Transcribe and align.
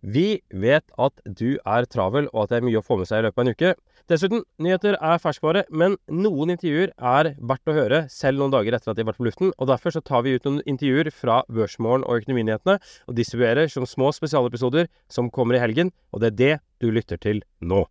Vi 0.00 0.40
vet 0.48 0.86
at 0.96 1.20
du 1.24 1.58
er 1.60 1.84
travel, 1.84 2.28
og 2.32 2.44
at 2.44 2.52
det 2.52 2.60
er 2.60 2.64
mye 2.64 2.80
å 2.80 2.84
få 2.84 2.96
med 2.96 3.08
seg 3.08 3.20
i 3.20 3.26
løpet 3.26 3.36
av 3.36 3.44
en 3.44 3.52
uke. 3.52 3.72
Dessuten, 4.08 4.42
nyheter 4.58 4.96
er 4.96 5.20
ferskvare, 5.20 5.66
men 5.68 5.98
noen 6.08 6.54
intervjuer 6.56 6.94
er 6.96 7.34
verdt 7.36 7.68
å 7.68 7.76
høre 7.76 8.00
selv 8.08 8.40
noen 8.40 8.54
dager 8.54 8.74
etter 8.74 8.90
at 8.90 8.96
de 8.96 9.04
har 9.04 9.10
vært 9.12 9.20
på 9.20 9.28
luften. 9.28 9.52
og 9.58 9.68
Derfor 9.68 9.92
så 9.92 10.00
tar 10.00 10.24
vi 10.24 10.34
ut 10.34 10.48
noen 10.48 10.64
intervjuer 10.64 11.12
fra 11.12 11.42
Børsmorgen 11.52 12.06
og 12.08 12.24
Økonominyhetene 12.24 12.80
og 12.80 13.20
distribuerer 13.20 13.68
som 13.68 13.84
små 13.84 14.08
spesialepisoder 14.16 14.88
som 15.12 15.28
kommer 15.30 15.60
i 15.60 15.62
helgen, 15.62 15.92
og 16.16 16.24
det 16.24 16.32
er 16.32 16.38
det 16.40 16.52
du 16.80 16.90
lytter 16.90 17.20
til 17.20 17.44
nå. 17.60 17.84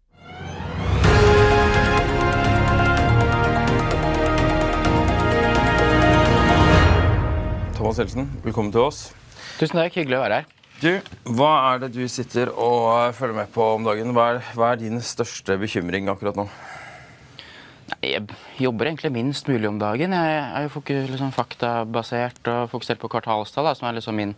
Thomas 7.77 8.01
Helsen, 8.01 8.27
velkommen 8.43 8.73
til 8.73 8.89
oss. 8.89 9.11
Tusen 9.61 9.77
takk, 9.77 9.93
hyggelig 9.93 10.17
å 10.17 10.25
være 10.25 10.41
her. 10.41 10.55
Du, 10.79 10.93
Hva 11.35 11.49
er 11.73 11.81
det 11.81 11.89
du 11.91 12.05
sitter 12.07 12.53
og 12.55 13.11
følger 13.17 13.35
med 13.41 13.49
på 13.51 13.65
om 13.73 13.83
dagen? 13.83 14.13
Hva 14.15 14.29
er, 14.31 14.37
hva 14.55 14.69
er 14.71 14.79
din 14.79 15.01
største 15.03 15.57
bekymring 15.59 16.07
akkurat 16.07 16.39
nå? 16.39 16.45
Nei, 17.89 18.13
Jeg 18.13 18.37
jobber 18.63 18.87
egentlig 18.87 19.11
minst 19.11 19.51
mulig 19.51 19.67
om 19.67 19.81
dagen. 19.81 20.15
Jeg 20.15 20.39
er 20.39 20.69
jo 20.69 20.83
liksom, 20.87 21.33
faktabasert 21.35 22.47
og 22.47 22.71
fokusert 22.71 23.03
på 23.03 23.11
kvartalstall, 23.11 23.67
som 23.75 23.89
er 23.89 23.99
liksom 23.99 24.15
min 24.21 24.33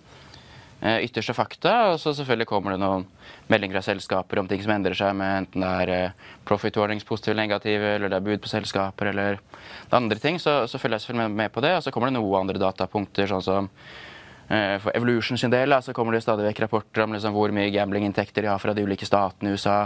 eh, 0.82 1.06
ytterste 1.06 1.38
fakta. 1.38 1.78
Og 1.94 2.02
så 2.02 2.16
selvfølgelig 2.18 2.50
kommer 2.50 2.74
det 2.74 2.82
noen 2.82 3.06
meldinger 3.52 3.78
fra 3.78 3.92
selskaper 3.92 4.42
om 4.42 4.50
ting 4.50 4.66
som 4.66 4.74
endrer 4.74 4.98
seg, 4.98 5.14
med 5.14 5.44
enten 5.44 5.62
det 5.62 5.74
er 5.86 5.96
eh, 6.00 6.30
profit 6.50 6.82
warnings, 6.82 7.06
positive 7.06 7.36
eller 7.36 7.52
negative, 7.52 7.98
eller 8.00 8.10
det 8.10 8.18
er 8.18 8.30
bud 8.32 8.42
på 8.42 8.50
selskaper, 8.50 9.14
eller 9.14 9.38
det 9.38 10.00
andre 10.00 10.18
ting. 10.18 10.42
Så, 10.42 10.64
så 10.66 10.82
følger 10.82 10.98
jeg 10.98 11.06
selvfølgelig 11.06 11.42
med 11.44 11.54
på 11.54 11.62
det. 11.62 11.78
Og 11.78 11.86
så 11.86 11.94
kommer 11.94 12.10
det 12.10 12.18
noen 12.18 12.48
andre 12.48 12.66
datapunkter, 12.66 13.30
sånn 13.30 13.46
som 13.46 13.70
eh, 13.70 14.00
for 14.84 14.92
Evolution 14.98 15.38
sin 15.40 15.52
del 15.54 15.72
så 15.80 15.94
kommer 15.96 16.12
det 16.12 16.24
stadig 16.26 16.44
vekk 16.50 16.66
rapporter 16.66 17.06
om 17.06 17.14
liksom, 17.16 17.32
hvor 17.32 17.54
mye 17.56 17.72
gamblinginntekter 17.72 18.44
de 18.44 18.50
har 18.52 18.60
fra 18.60 18.74
de 18.76 18.84
ulike 18.84 19.08
statene 19.08 19.52
i 19.52 19.56
USA. 19.56 19.86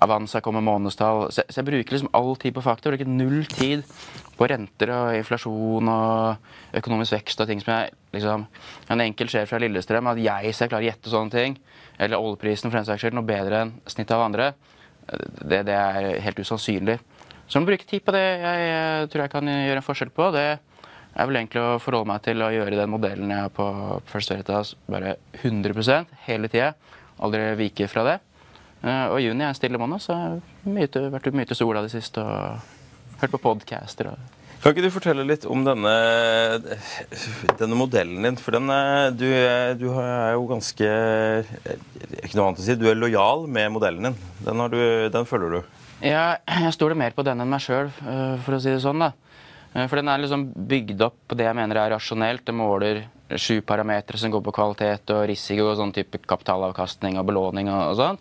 Avanza 0.00 0.40
kommer 0.40 0.64
månedstall. 0.64 1.26
Så, 1.32 1.44
jeg 1.52 1.66
bruker 1.66 1.96
liksom 1.96 2.12
all 2.16 2.32
tid 2.40 2.54
på 2.56 2.62
fakta. 2.64 2.92
Bruker 2.92 3.10
null 3.10 3.44
tid 3.50 3.84
på 4.36 4.48
renter 4.48 4.92
og 4.94 5.18
inflasjon 5.18 5.90
og 5.92 6.78
økonomisk 6.80 7.16
vekst 7.16 7.44
og 7.44 7.50
ting 7.50 7.60
som 7.60 7.74
jeg 7.74 7.92
liksom 8.16 8.46
En 8.88 9.02
enkelt 9.04 9.32
sjef 9.32 9.50
fra 9.50 9.60
Lillestrøm, 9.60 10.08
at 10.08 10.20
jeg 10.22 10.54
skal 10.54 10.70
klarer 10.70 10.86
å 10.86 10.88
gjette 10.88 11.12
sånne 11.12 11.34
ting, 11.34 11.56
eller 11.98 12.22
oljeprisen 12.22 12.70
for 12.70 12.78
den 12.78 12.86
saks 12.88 13.02
skyld, 13.02 13.16
noe 13.18 13.26
bedre 13.26 13.64
enn 13.64 13.74
snittet 13.84 14.14
av 14.16 14.24
andre, 14.24 14.46
det, 15.42 15.64
det 15.68 15.74
er 15.74 16.08
helt 16.24 16.40
usannsynlig. 16.40 16.96
Så 17.46 17.58
man 17.58 17.66
må 17.66 17.72
bruke 17.74 17.88
tid 17.88 18.04
på 18.06 18.14
det 18.14 18.22
jeg, 18.24 18.62
jeg 18.70 19.10
tror 19.12 19.24
jeg 19.26 19.32
kan 19.34 19.50
gjøre 19.52 19.82
en 19.82 19.86
forskjell 19.86 20.12
på. 20.14 20.30
Det 20.34 20.46
er 21.16 21.26
vel 21.30 21.38
egentlig 21.40 21.62
å 21.64 21.78
forholde 21.80 22.10
meg 22.10 22.22
til 22.26 22.42
å 22.44 22.50
gjøre 22.52 22.76
den 22.78 22.90
modellen 22.92 23.30
jeg 23.32 23.40
har 23.46 23.52
på 23.56 23.66
First 24.10 24.30
Veritas, 24.32 24.74
bare 24.90 25.16
100% 25.42 26.12
hele 26.26 26.48
tida. 26.52 26.72
Aldri 27.24 27.54
vike 27.56 27.88
fra 27.88 28.04
det. 28.04 28.16
Eh, 28.84 29.06
Og 29.08 29.20
juni 29.24 29.44
er 29.44 29.48
en 29.52 29.56
stille 29.56 29.78
måned, 29.80 30.02
så 30.04 30.12
jeg 30.12 30.90
har 30.92 31.10
vært 31.16 31.32
mye 31.32 31.46
til 31.48 31.56
sola 31.56 31.82
det 31.86 31.90
siste 31.94 32.20
og 32.20 33.20
hørt 33.22 33.32
på 33.32 33.40
podcaster. 33.40 34.12
Kan 34.62 34.72
ikke 34.74 34.82
du 34.86 34.90
fortelle 34.90 35.22
litt 35.24 35.44
om 35.46 35.62
denne, 35.64 35.92
denne 37.60 37.76
modellen 37.78 38.22
din? 38.24 38.36
For 38.40 38.56
den, 38.56 38.68
er- 38.72 39.12
du, 39.14 39.26
du 39.78 39.86
er 40.00 40.32
jo 40.34 40.46
ganske 40.50 40.88
Ikke 42.24 42.36
noe 42.38 42.48
annet 42.48 42.62
å 42.62 42.64
si. 42.66 42.76
Du 42.80 42.86
er 42.90 42.98
lojal 42.98 43.46
med 43.52 43.72
modellen 43.74 44.08
din. 44.10 44.16
Den, 44.46 44.62
du, 44.72 44.78
den 45.12 45.28
følger 45.28 45.58
du. 45.58 45.60
jeg, 46.02 46.40
jeg 46.64 46.72
stoler 46.76 46.98
mer 46.98 47.14
på 47.16 47.24
den 47.26 47.40
enn 47.44 47.48
meg 47.52 47.62
sjøl, 47.64 47.88
for 48.44 48.56
å 48.56 48.60
si 48.62 48.72
det 48.74 48.82
sånn. 48.84 49.04
da. 49.06 49.12
Eh, 49.76 49.86
For 49.86 50.00
den 50.00 50.08
er 50.08 50.22
liksom 50.22 50.48
bygd 50.68 51.04
opp 51.04 51.18
på 51.28 51.36
det 51.38 51.46
jeg 51.48 51.58
mener 51.58 51.82
er 51.82 51.92
rasjonelt. 51.92 52.46
Det 52.48 52.56
måler 52.56 53.04
sju 53.36 53.60
parametere 53.66 54.18
som 54.20 54.32
går 54.32 54.44
på 54.46 54.54
kvalitet 54.54 55.10
og 55.12 55.26
risiko 55.28 55.72
og 55.72 55.80
sånn 55.80 55.92
type 55.92 56.22
kapitalavkastning 56.30 57.18
og 57.20 57.26
belåning 57.28 57.68
og, 57.72 57.92
og 57.92 57.98
sånn. 58.00 58.20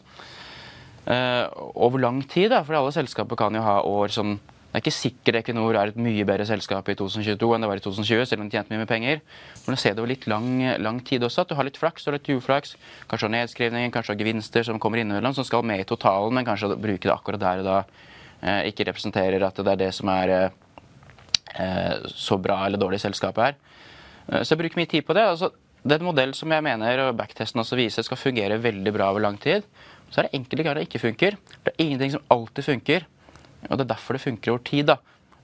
Over 1.06 2.02
lang 2.02 2.24
tid, 2.26 2.50
da, 2.50 2.64
for 2.66 2.74
alle 2.80 2.90
selskaper 2.90 3.38
kan 3.38 3.54
jo 3.54 3.62
ha 3.62 3.76
år 3.86 4.10
som 4.10 4.40
Det 4.40 4.80
er 4.80 4.84
ikke 4.84 4.92
sikkert 4.92 5.38
Equinor 5.40 5.78
er 5.80 5.92
et 5.92 6.00
mye 6.02 6.24
bedre 6.28 6.44
selskap 6.50 6.90
i 6.92 6.96
2022 7.00 7.48
enn 7.56 7.64
det 7.64 7.68
var 7.70 7.80
i 7.80 7.84
2020, 7.86 8.26
selv 8.28 8.42
om 8.44 8.50
de 8.50 8.58
tjente 8.58 8.74
mye 8.74 8.82
med 8.82 8.90
penger. 8.90 9.22
Men 9.64 9.78
du 9.78 9.80
ser 9.80 9.94
det 9.96 10.02
over 10.04 10.12
litt 10.12 10.26
lang, 10.28 10.50
lang 10.84 11.00
tid 11.00 11.24
også, 11.24 11.46
at 11.46 11.54
du 11.54 11.56
har 11.56 11.64
litt 11.64 11.80
flaks 11.80 12.10
og 12.10 12.18
litt 12.18 12.28
uflaks. 12.34 12.74
Kanskje 13.08 13.30
nedskrivninger, 13.32 13.94
kanskje 13.96 14.18
gevinster 14.20 14.68
som 14.68 14.82
kommer 14.84 15.00
innimellom, 15.00 15.32
som 15.38 15.48
skal 15.48 15.64
med 15.64 15.86
i 15.86 15.88
totalen, 15.88 16.36
men 16.36 16.44
kanskje 16.44 16.74
bruke 16.76 17.08
det 17.08 17.14
akkurat 17.16 17.40
der 17.46 17.64
og 17.64 17.70
da 17.70 17.78
eh, 18.42 18.68
ikke 18.74 18.90
representerer 18.90 19.48
at 19.48 19.64
det 19.64 19.78
er 19.78 19.82
det 19.86 19.94
som 19.96 20.12
er 20.12 20.34
eh, 20.42 20.60
så 22.08 22.38
bra 22.42 22.66
eller 22.66 22.78
dårlig 22.82 23.00
selskapet 23.00 23.44
er. 23.50 23.56
Eh, 24.32 24.42
Så 24.44 24.56
jeg 24.56 24.60
bruker 24.60 24.78
mye 24.82 24.90
tid 24.92 25.06
på 25.06 25.14
det. 25.14 25.24
Altså, 25.24 25.52
det 25.86 25.92
er 25.96 26.00
en 26.00 26.10
modell 26.12 26.34
som 26.34 26.50
jeg 26.52 26.64
mener 26.64 27.00
og 27.08 27.18
backtesten 27.18 27.62
også 27.62 27.76
viser 27.78 28.04
skal 28.04 28.18
fungere 28.18 28.58
veldig 28.62 28.94
bra 28.94 29.10
over 29.12 29.22
lang 29.22 29.38
tid. 29.40 29.64
Så 30.12 30.20
er 30.20 30.28
det 30.30 30.34
enkelte 30.40 30.64
ganger 30.64 30.76
det 30.82 30.88
ikke 30.90 31.02
funker. 31.02 31.38
Det 31.64 31.74
er 31.74 31.84
ingenting 31.86 32.12
som 32.12 32.22
alltid 32.32 32.64
funker. 32.66 33.06
Og 33.70 33.78
det 33.78 33.86
er 33.86 33.94
derfor 33.96 34.14
det 34.14 34.22
funker 34.22 34.52
over 34.52 34.64
tid. 34.64 34.86
da. 34.88 34.98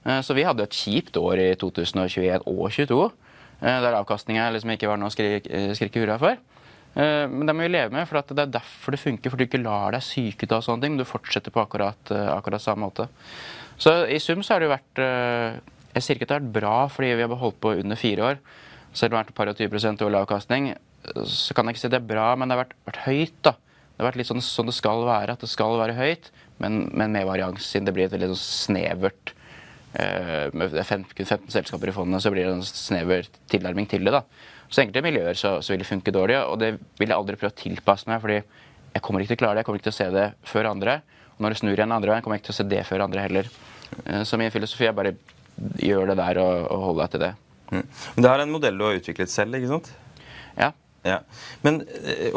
Eh, 0.06 0.20
Så 0.22 0.34
vi 0.34 0.42
hadde 0.44 0.62
et 0.62 0.70
kjipt 0.70 1.16
år 1.16 1.38
i 1.38 1.54
2021 1.54 2.42
og 2.46 2.70
2022. 2.70 3.12
eh, 3.62 3.80
Der 3.80 3.94
avkastninga 4.02 4.50
liksom 4.52 4.70
ikke 4.76 4.88
var 4.88 4.96
noe 4.98 5.08
å 5.08 5.12
skrike, 5.14 5.46
eh, 5.50 5.74
skrike 5.74 6.00
hurra 6.02 6.18
for. 6.18 6.36
Eh, 6.96 7.26
Men 7.28 7.46
det 7.46 7.54
må 7.56 7.62
vi 7.62 7.68
leve 7.68 7.90
med, 7.90 8.06
for 8.08 8.20
det 8.22 8.38
er 8.38 8.46
derfor 8.46 8.90
det 8.92 9.00
funker. 9.00 9.30
For 9.30 9.36
du 9.36 9.46
ikke 9.46 9.62
lar 9.62 9.92
deg 9.92 10.02
syke 10.02 10.42
ut 10.44 10.52
av 10.52 10.62
sånne 10.62 10.82
ting. 10.82 10.92
men 10.96 10.98
Du 10.98 11.04
fortsetter 11.04 11.50
på 11.50 11.64
akkurat, 11.66 12.10
eh, 12.10 12.36
akkurat 12.36 12.60
samme 12.60 12.82
måte. 12.90 13.08
Så 13.78 14.06
i 14.08 14.18
sum 14.18 14.42
så 14.42 14.54
har 14.54 14.60
det 14.60 14.68
jo 14.68 14.76
vært 14.76 14.98
eh, 14.98 15.60
Jeg 15.92 16.04
sier 16.04 16.16
ikke 16.16 16.28
at 16.28 16.32
det 16.32 16.38
har 16.38 16.44
vært 16.46 16.56
bra 16.60 16.76
fordi 16.92 17.12
vi 17.18 17.26
har 17.26 17.40
holdt 17.42 17.60
på 17.60 17.74
under 17.82 17.98
fire 18.00 18.30
år. 18.32 18.40
Selv 18.92 19.12
om 19.12 19.16
det 19.16 19.18
har 19.18 19.24
vært 19.24 19.34
et 19.34 19.38
par 19.40 19.52
og 19.52 19.60
20 19.60 19.72
prosent 19.72 20.04
årlig 20.06 20.76
så 21.02 21.54
kan 21.54 21.66
jeg 21.66 21.74
ikke 21.74 21.82
si 21.82 21.90
det 21.90 21.98
er 21.98 22.06
bra, 22.06 22.28
men 22.38 22.48
det 22.48 22.56
har 22.56 22.62
vært, 22.64 22.74
vært 22.86 23.04
høyt. 23.08 23.38
da. 23.42 23.52
Det 23.56 24.00
har 24.02 24.08
vært 24.10 24.18
litt 24.20 24.30
sånn 24.30 24.44
som 24.44 24.68
det 24.68 24.74
skal 24.76 25.04
være, 25.06 25.34
at 25.34 25.42
det 25.42 25.50
skal 25.50 25.78
være 25.80 25.96
høyt, 25.98 26.30
men, 26.62 26.84
men 26.94 27.14
med 27.16 27.26
varians, 27.26 27.64
siden 27.66 27.88
det 27.88 27.94
blir 27.96 28.06
et 28.06 28.14
veldig 28.14 28.28
sånn 28.30 28.42
snevert 28.42 29.32
eh, 29.98 30.52
Med 30.54 30.70
15, 30.84 31.10
15 31.26 31.50
selskaper 31.50 31.90
i 31.90 31.94
fondet, 31.96 32.22
så 32.22 32.30
blir 32.30 32.46
det 32.46 32.54
en 32.54 32.62
snever 32.66 33.26
tilnærming 33.50 33.88
til 33.90 34.06
det. 34.06 34.14
da. 34.14 34.22
Så 34.70 34.84
enkelte 34.84 35.04
miljøer 35.04 35.38
så, 35.38 35.56
så 35.60 35.74
vil 35.74 35.82
det 35.82 35.90
funke 35.90 36.14
dårlig, 36.14 36.38
og 36.46 36.60
det 36.62 36.76
vil 37.00 37.10
jeg 37.10 37.18
aldri 37.18 37.38
prøve 37.40 37.52
å 37.52 37.58
tilpasse 37.64 38.08
meg, 38.08 38.22
fordi 38.22 38.38
jeg 38.38 39.02
kommer 39.04 39.24
ikke 39.24 39.34
til 39.34 39.40
å 39.40 39.42
klare 39.42 39.56
det. 39.58 39.64
Jeg 39.64 39.68
kommer 39.68 39.82
ikke 39.82 39.90
til 39.90 39.96
å 39.96 40.00
se 40.00 40.08
det 40.14 40.26
før 40.48 40.70
andre. 40.70 40.98
Og 41.34 41.42
når 41.44 41.54
det 41.54 41.60
snur 41.64 41.74
igjen 41.74 41.96
andre 41.96 42.12
veien, 42.12 42.24
kommer 42.24 42.38
jeg 42.38 42.44
ikke 42.44 42.50
til 42.52 42.54
å 42.56 42.60
se 42.60 42.68
det 42.70 42.82
før 42.86 43.04
andre 43.08 43.26
heller. 43.26 43.50
Eh, 44.06 44.22
Så 44.28 44.38
min 44.38 44.54
filosofi 44.54 44.86
er 44.86 44.96
bare 44.96 45.16
gjør 45.82 46.12
det 46.12 46.20
der 46.20 46.42
og, 46.42 46.68
og 46.72 46.86
hold 46.88 47.02
deg 47.02 47.14
til 47.14 47.26
det. 47.26 47.32
Mm. 47.72 47.82
Men 47.82 48.24
det 48.24 48.30
er 48.30 48.44
en 48.44 48.54
modell 48.54 48.78
du 48.78 48.86
har 48.86 49.00
utviklet 49.00 49.32
selv, 49.32 49.56
ikke 49.58 49.72
sant? 49.72 49.92
Ja. 50.58 50.72
Ja. 51.02 51.16
Men, 51.66 51.80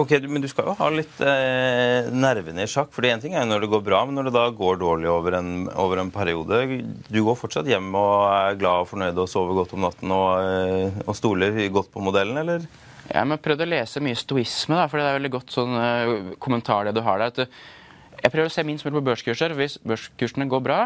okay, 0.02 0.18
du, 0.24 0.26
men 0.32 0.42
du 0.42 0.48
skal 0.50 0.72
jo 0.72 0.74
ha 0.80 0.88
litt 0.90 1.20
eh, 1.22 2.08
nervene 2.10 2.64
i 2.66 2.70
sjakk. 2.70 2.90
for 2.96 3.06
Én 3.06 3.22
ting 3.22 3.36
er 3.36 3.44
jo 3.44 3.52
når 3.52 3.66
det 3.66 3.70
går 3.76 3.84
bra, 3.86 4.00
men 4.08 4.18
når 4.18 4.30
det 4.30 4.34
da 4.40 4.46
går 4.58 4.80
dårlig 4.82 5.12
over 5.12 5.38
en, 5.38 5.52
over 5.78 6.02
en 6.02 6.10
periode 6.14 6.64
Du 7.06 7.22
går 7.28 7.38
fortsatt 7.38 7.70
hjem 7.70 7.92
og 7.94 8.26
er 8.32 8.58
glad 8.58 8.88
og 8.88 8.90
fornøyd 8.90 9.22
og 9.22 9.30
sover 9.30 9.60
godt 9.60 9.76
om 9.78 9.86
natten 9.86 10.16
og, 10.16 10.32
eh, 10.42 11.00
og 11.06 11.18
stoler 11.18 11.62
godt 11.76 11.94
på 11.94 12.02
modellen, 12.08 12.42
eller? 12.42 12.66
Ja, 13.12 13.22
men 13.22 13.38
prøvd 13.38 13.62
å 13.62 13.70
lese 13.70 14.02
mye 14.02 14.18
stoisme, 14.18 14.80
da, 14.80 14.90
for 14.90 14.98
det 14.98 15.06
er 15.06 15.20
veldig 15.20 15.34
godt 15.36 15.54
sånn 15.54 15.78
eh, 15.78 16.14
kommentar 16.42 16.90
det 16.90 16.96
du 16.98 17.04
har 17.06 17.22
der. 17.22 17.36
at 17.36 18.24
Jeg 18.24 18.34
prøver 18.34 18.50
å 18.50 18.56
se 18.56 18.66
minst 18.66 18.88
mulig 18.88 18.98
på 18.98 19.10
børskurser. 19.12 19.54
Hvis 19.54 19.78
børskursene 19.86 20.50
går 20.50 20.66
bra, 20.66 20.80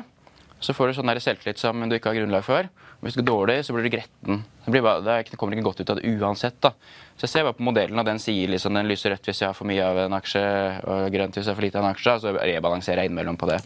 så 0.59 0.75
får 0.75 0.89
du 0.89 0.97
sånn 0.97 1.11
selvtillit 1.23 1.61
som 1.61 1.85
du 1.87 1.95
ikke 1.95 2.11
har 2.11 2.19
grunnlag 2.19 2.43
for. 2.43 2.67
Hvis 2.99 3.15
det 3.15 3.23
går 3.23 3.29
dårlig, 3.29 3.59
så 3.63 3.75
blir 3.75 3.85
du 3.87 3.93
gretten. 3.93 4.41
Det, 4.65 4.81
bare, 4.83 4.99
det, 5.05 5.37
kommer 5.39 5.55
ikke 5.55 5.69
godt 5.69 5.79
ut 5.79 5.93
av 5.93 6.01
det 6.01 6.11
uansett. 6.19 6.57
da. 6.59 6.73
Så 7.15 7.25
jeg 7.25 7.31
ser 7.31 7.47
bare 7.47 7.55
på 7.55 7.63
modellen, 7.63 7.99
og 7.99 8.07
den 8.07 8.19
sier 8.19 8.51
liksom 8.51 8.75
den 8.75 8.89
lyser 8.89 9.15
rødt 9.15 9.29
hvis 9.29 9.39
jeg 9.39 9.47
har 9.47 9.55
for 9.55 9.69
mye 9.69 9.85
av 9.85 10.01
en 10.03 10.17
aksje, 10.19 10.43
og 10.83 11.07
grønt 11.15 11.39
hvis 11.39 11.47
jeg 11.47 11.53
har 11.53 11.59
for 11.59 11.67
lite 11.67 11.79
av 11.79 11.87
en 11.87 11.95
aksje, 11.95 12.17
så 12.25 12.35
rebalanserer 12.35 13.03
jeg 13.03 13.11
innimellom 13.11 13.39
på 13.39 13.49
det. 13.53 13.61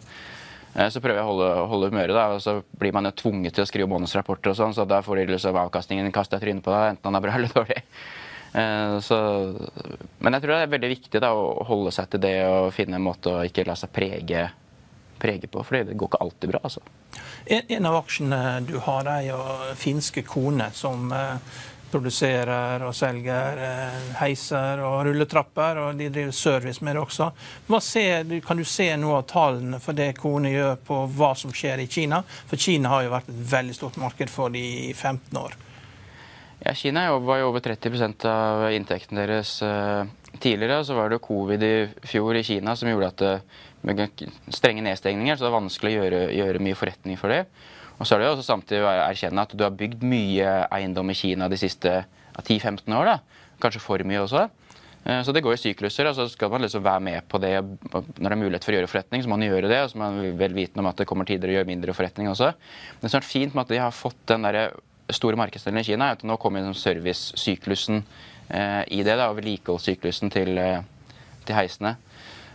Eh, 0.74 0.90
så 0.90 1.02
prøver 1.02 1.18
jeg 1.18 1.26
å 1.26 1.32
holde, 1.32 1.50
holde 1.72 1.90
humøret, 1.90 2.14
da, 2.14 2.28
og 2.34 2.42
så 2.42 2.60
blir 2.78 2.94
man 2.94 3.10
jo 3.10 3.14
tvunget 3.24 3.58
til 3.58 3.66
å 3.66 3.70
skrive 3.70 3.90
bonusrapporter 3.90 4.54
og 4.54 4.58
sånn, 4.58 4.74
så 4.76 4.86
da 4.86 5.02
får 5.06 5.22
de 5.22 5.28
liksom 5.34 5.58
avkastningen 5.64 6.14
kasta 6.14 6.38
i 6.38 6.46
trynet 6.46 6.66
på 6.66 6.74
deg, 6.74 6.94
enten 6.94 7.10
han 7.10 7.18
er 7.18 7.26
bra 7.26 7.38
eller 7.38 7.54
dårlig. 7.58 7.82
Eh, 8.54 8.98
så, 9.02 9.18
men 10.22 10.36
jeg 10.36 10.44
tror 10.44 10.54
det 10.54 10.60
er 10.62 10.74
veldig 10.76 10.92
viktig 10.94 11.22
da, 11.26 11.34
å 11.34 11.66
holde 11.66 11.94
seg 11.94 12.12
til 12.12 12.22
det 12.22 12.36
og 12.46 12.74
finne 12.74 13.00
en 13.00 13.06
måte 13.06 13.34
å 13.34 13.42
ikke 13.46 13.66
la 13.66 13.74
seg 13.78 13.90
prege 13.94 14.46
prege 15.24 15.50
på. 15.50 15.64
For 15.64 15.80
det 15.80 15.96
går 15.98 16.12
ikke 16.12 16.24
alltid 16.26 16.54
bra. 16.54 16.62
altså. 16.62 16.84
En, 17.46 17.86
av 17.86 18.00
aksjene 18.02 18.40
du 18.68 18.76
har, 18.86 19.08
er 19.18 19.30
jo 19.30 19.38
finske 19.78 20.24
Kone, 20.28 20.70
som 20.76 21.12
eh, 21.12 21.56
produserer 21.94 22.82
og 22.86 22.94
selger 22.96 23.60
eh, 23.62 23.98
heiser 24.18 24.82
og 24.84 25.04
rulletrapper. 25.08 25.82
Og 25.82 26.00
de 26.00 26.08
driver 26.12 26.34
service 26.36 26.84
med 26.84 26.96
det 26.96 27.04
også. 27.04 27.30
Ser, 27.84 28.32
kan 28.46 28.60
du 28.60 28.64
se 28.68 28.88
noe 29.00 29.20
av 29.20 29.28
tallene 29.30 29.80
for 29.82 29.96
det 29.96 30.14
Kone 30.18 30.54
gjør 30.54 30.80
på 30.88 31.04
hva 31.18 31.34
som 31.38 31.54
skjer 31.54 31.84
i 31.84 31.90
Kina? 31.90 32.22
For 32.48 32.60
Kina 32.60 32.92
har 32.94 33.06
jo 33.06 33.14
vært 33.14 33.30
et 33.32 33.44
veldig 33.54 33.76
stort 33.76 34.00
marked 34.02 34.32
for 34.32 34.54
de 34.54 34.64
i 34.88 34.92
15 34.94 35.38
år. 35.40 35.60
Ja, 36.64 36.72
Kina 36.72 37.10
var 37.20 37.42
jo 37.42 37.50
over 37.50 37.60
30 37.60 38.24
av 38.30 38.70
inntekten 38.72 39.20
deres 39.20 39.58
eh, 39.62 40.06
tidligere. 40.40 40.80
Så 40.84 40.96
var 40.96 41.12
det 41.12 41.22
covid 41.22 41.62
i 41.62 41.74
fjor 42.08 42.40
i 42.40 42.44
Kina 42.46 42.76
som 42.76 42.88
gjorde 42.88 43.12
at 43.12 43.44
med 43.84 44.24
strenge 44.52 44.84
nedstengninger, 44.84 45.36
så 45.36 45.46
det 45.46 45.50
er 45.50 45.56
vanskelig 45.58 45.92
å 45.92 46.02
gjøre, 46.02 46.20
gjøre 46.38 46.64
mye 46.64 46.78
forretning 46.78 47.20
for 47.20 47.32
det. 47.32 47.44
Og 47.98 48.06
så 48.06 48.14
er 48.14 48.22
det 48.22 48.28
jo 48.28 48.34
også 48.34 48.46
samtidig 48.48 48.82
å 48.82 48.90
erkjenne 49.04 49.44
at 49.44 49.54
du 49.54 49.62
har 49.62 49.74
bygd 49.76 50.02
mye 50.08 50.50
eiendom 50.74 51.12
i 51.12 51.16
Kina 51.18 51.48
de 51.52 51.58
siste 51.60 52.02
10-15 52.42 52.96
år. 52.96 53.12
da. 53.12 53.50
Kanskje 53.62 53.82
for 53.82 54.02
mye 54.02 54.24
også. 54.24 54.48
Eh, 55.04 55.20
så 55.22 55.32
det 55.32 55.44
går 55.44 55.54
i 55.54 55.60
sykluser. 55.60 56.08
og 56.08 56.16
så 56.16 56.28
Skal 56.28 56.50
man 56.50 56.62
liksom 56.62 56.82
være 56.82 57.00
med 57.00 57.28
på 57.28 57.38
det 57.38 57.54
når 57.60 58.18
det 58.18 58.32
er 58.32 58.40
mulighet 58.40 58.64
for 58.64 58.72
å 58.72 58.78
gjøre 58.78 58.90
forretning, 58.90 59.22
så 59.22 59.28
må 59.28 59.36
man 59.36 59.48
gjøre 59.48 59.68
det. 59.68 59.82
Og 59.84 59.90
så 59.90 59.98
må 59.98 60.10
man 60.10 60.38
vel 60.38 60.56
vitende 60.56 60.82
om 60.82 60.90
at 60.90 60.96
det 60.96 61.06
kommer 61.06 61.24
tider 61.28 61.48
å 61.48 61.56
gjøre 61.58 61.70
mindre 61.70 61.94
forretning 61.94 62.28
også. 62.28 62.50
Men 62.54 63.04
det 63.04 63.10
er 63.10 63.16
sånn 63.18 63.28
fint 63.28 63.54
med 63.54 63.66
at 63.66 63.74
de 63.74 63.82
har 63.84 63.94
fått 63.94 64.26
den 64.26 64.42
der 64.42 64.74
store 65.12 65.36
markedsdelen 65.36 65.82
i 65.82 65.84
Kina, 65.84 66.10
at 66.14 66.24
nå 66.24 66.38
kommer 66.40 66.72
servicesyklusen 66.72 68.02
eh, 68.48 68.82
i 68.88 69.02
det. 69.04 69.16
da, 69.20 69.28
Og 69.28 69.36
vedlikeholdssyklusen 69.36 70.32
til, 70.32 70.58
eh, 70.58 70.82
til 71.44 71.54
heisene. 71.60 71.96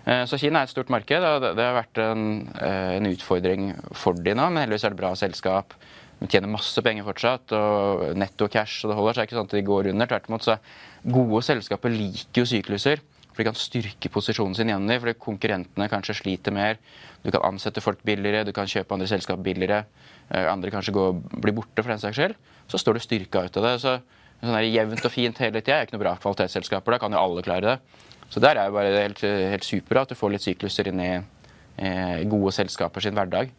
Eh, 0.05 0.25
så 0.25 0.39
Kina 0.39 0.61
er 0.61 0.69
et 0.69 0.73
stort 0.73 0.89
marked, 0.89 1.23
og 1.23 1.47
det 1.57 1.65
har 1.65 1.77
vært 1.77 1.99
en, 2.03 2.47
eh, 2.61 2.97
en 2.97 3.09
utfordring 3.09 3.73
for 3.93 4.13
de 4.13 4.33
nå. 4.33 4.49
Men 4.49 4.63
heldigvis 4.63 4.85
er 4.85 4.95
det 4.95 5.01
bra 5.01 5.13
selskap. 5.15 5.73
De 6.19 6.27
tjener 6.27 6.51
masse 6.51 6.81
penger 6.83 7.03
fortsatt, 7.03 7.51
og 7.55 8.15
netto 8.15 8.47
cash, 8.49 8.83
og 8.83 8.91
det 8.91 8.97
holder. 8.97 9.13
Så 9.13 9.21
er 9.21 9.27
ikke 9.27 9.39
sånn 9.39 9.47
at 9.47 9.55
de 9.55 9.61
går 9.61 9.89
under. 9.89 10.07
Tvert 10.07 10.27
imot 10.27 10.43
så 10.43 10.59
gode 11.07 11.43
selskaper 11.43 11.89
liker 11.89 12.43
jo 12.43 12.45
sykluser. 12.45 12.99
For 13.29 13.43
de 13.43 13.47
kan 13.53 13.55
styrke 13.55 14.09
posisjonen 14.11 14.55
sin 14.55 14.67
gjennom 14.67 14.87
dem, 14.89 14.99
fordi 14.99 15.13
konkurrentene 15.15 15.87
kanskje 15.87 16.17
sliter 16.17 16.51
mer. 16.51 16.75
Du 17.23 17.31
kan 17.31 17.41
ansette 17.53 17.79
folk 17.79 18.01
billigere, 18.03 18.43
du 18.43 18.51
kan 18.51 18.67
kjøpe 18.67 18.91
andre 18.91 19.07
selskap 19.07 19.39
billigere. 19.39 19.85
Eh, 20.29 20.43
andre 20.51 20.69
kanskje 20.69 20.91
går, 20.91 21.13
blir 21.39 21.55
borte 21.55 21.79
for 21.79 21.87
den 21.87 21.99
saks 21.99 22.17
skyld. 22.17 22.35
Så 22.67 22.81
står 22.81 22.99
du 22.99 22.99
styrka 22.99 23.45
ut 23.45 23.57
av 23.57 23.63
det. 23.63 23.79
Så 23.79 24.01
sånn 24.41 24.55
der 24.57 24.67
jevnt 24.67 25.05
og 25.05 25.11
fint 25.11 25.39
hele 25.39 25.61
tida 25.61 25.79
er 25.79 25.87
ikke 25.87 25.95
noe 25.95 26.03
bra 26.03 26.17
kvalitetsselskaper. 26.19 26.97
Da 26.97 26.99
kan 26.99 27.15
jo 27.15 27.21
alle 27.21 27.45
klare 27.45 27.61
det. 27.61 27.79
Så 28.29 28.41
der 28.43 28.59
er 28.59 28.69
jo 28.69 28.75
bare 28.77 28.93
helt, 28.93 29.23
helt 29.23 29.65
super 29.65 30.03
at 30.03 30.11
du 30.11 30.17
får 30.17 30.35
litt 30.35 30.45
sykluser 30.45 30.91
inn 30.91 31.01
i 31.01 31.11
gode 32.29 32.51
selskaper 32.53 33.01
sin 33.01 33.15
hverdag. 33.17 33.49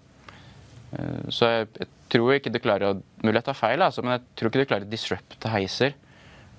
Eh, 0.93 1.27
så 1.33 1.51
jeg, 1.51 1.71
jeg, 1.79 1.91
tror 2.11 2.35
ikke 2.35 2.53
du 2.53 2.59
klarer 2.63 2.91
å 2.91 3.01
Mulig 3.21 3.37
jeg 3.39 3.47
tar 3.51 3.59
feil, 3.59 3.83
altså, 3.85 4.03
men 4.03 4.17
jeg 4.17 4.23
tror 4.39 4.51
ikke 4.51 4.63
du 4.63 4.71
klarer 4.71 4.87
å 4.87 4.91
disrupte 4.91 5.53
heiser. 5.53 5.93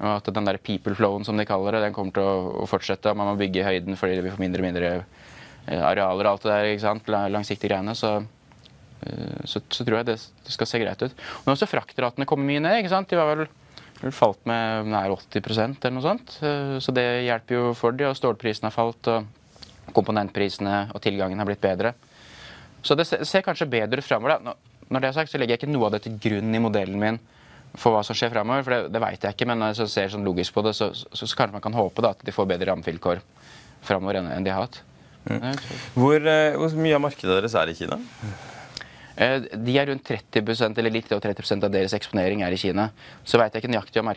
Og 0.02 0.12
at 0.14 0.30
den 0.34 0.48
der 0.48 0.60
people 0.62 0.94
flowen 0.98 1.26
som 1.26 1.38
de 1.38 1.46
kaller 1.46 1.76
det, 1.76 1.88
den 1.88 1.96
kommer 1.96 2.14
til 2.16 2.26
å, 2.26 2.36
å 2.64 2.68
fortsette. 2.70 3.14
Man 3.18 3.32
må 3.32 3.40
bygge 3.40 3.66
høyden 3.66 3.98
fordi 4.00 4.20
vi 4.22 4.34
får 4.34 4.42
mindre 4.42 4.62
og 4.62 4.68
mindre 4.68 4.92
eh, 4.94 5.82
arealer 5.82 6.30
og 6.30 6.32
alt 6.32 6.46
det 6.46 6.54
der. 6.54 6.70
ikke 6.72 6.86
sant? 6.86 7.10
Langsiktige 7.34 7.72
greiene. 7.72 7.96
Så, 7.98 8.14
eh, 9.06 9.42
så, 9.46 9.62
så, 9.62 9.86
tror 9.86 10.00
jeg 10.00 10.10
det, 10.12 10.18
det, 10.46 10.54
skal 10.54 10.70
se 10.70 10.82
greit 10.82 11.06
ut. 11.06 11.26
Men 11.46 11.56
også 11.56 11.70
fraktratene 11.70 12.30
kommer 12.30 12.50
mye 12.50 12.64
ned. 12.64 12.80
ikke 12.82 12.94
sant? 12.94 13.10
De 13.10 13.20
var 13.20 13.34
vel 13.34 13.46
falt 14.10 14.42
med 14.50 14.90
nær 14.90 15.14
80% 15.14 15.86
eller 15.86 15.96
noe 15.98 16.06
sånt. 16.06 16.38
Eh, 16.42 16.78
så 16.82 16.94
det 16.96 17.06
hjelper 17.28 17.58
jo 17.58 17.74
for 17.78 17.94
de, 17.94 18.08
og 18.10 18.18
stålprisene 18.18 18.72
har 18.72 18.76
falt, 18.76 19.12
og 19.12 19.94
komponentprisene 19.94 20.88
og 20.96 21.04
tilgangen 21.04 21.40
har 21.42 21.50
blitt 21.50 21.62
bedre. 21.62 21.94
Så 22.82 22.98
det 22.98 23.06
ser 23.06 23.46
kanskje 23.46 23.70
bedre 23.70 24.02
ut 24.02 24.08
framover. 24.08 24.56
Når 24.90 25.04
det 25.04 25.10
er 25.12 25.18
sagt, 25.20 25.32
så 25.32 25.38
legger 25.38 25.56
jeg 25.56 25.62
ikke 25.62 25.74
noe 25.74 25.88
av 25.88 25.96
det 25.96 26.04
til 26.08 26.18
grunn 26.24 26.58
i 26.58 26.64
modellen 26.64 27.00
min 27.00 27.22
for 27.80 27.96
hva 27.96 28.02
som 28.04 28.18
skjer 28.18 28.34
framover, 28.34 28.66
for 28.66 28.74
det, 28.74 28.92
det 28.92 29.02
veit 29.04 29.26
jeg 29.26 29.36
ikke. 29.36 29.48
Men 29.48 29.62
når 29.62 29.76
jeg 29.78 29.92
ser 29.94 30.10
sånn 30.12 30.26
logisk 30.28 30.56
på 30.56 30.64
det, 30.66 30.74
så, 30.76 30.90
så, 30.98 31.08
så, 31.14 31.30
kanskje 31.38 31.56
man 31.56 31.64
kan 31.64 31.78
håpe 31.78 32.04
da, 32.04 32.16
at 32.16 32.26
de 32.26 32.34
får 32.36 32.50
bedre 32.50 32.72
rammevilkår 32.72 33.22
framover 33.86 34.20
enn, 34.20 34.32
de 34.44 34.52
har 34.52 34.66
hatt. 34.66 34.82
Mm. 35.30 35.54
Hvor, 35.94 36.18
eh, 36.18 36.58
hvor, 36.58 36.74
mye 36.82 36.98
av 36.98 37.04
markedet 37.06 37.38
deres 37.38 37.56
er 37.56 37.72
i 37.72 37.78
Kina? 37.78 38.00
Eh, 39.16 39.48
de 39.54 39.78
er 39.78 39.90
rundt 39.90 40.08
30% 40.08 40.78
eller 40.80 40.94
litt 40.94 41.12
over 41.12 41.24
30% 41.26 41.66
av 41.68 41.74
deres 41.74 41.96
eksponering 41.98 42.44
er 42.46 42.56
i 42.56 42.60
Kina. 42.60 42.88
Så 43.28 43.40
veit 43.42 43.54
jeg 43.54 43.64
ikke 43.64 43.74
nøyaktig 43.74 44.02
hva 44.02 44.14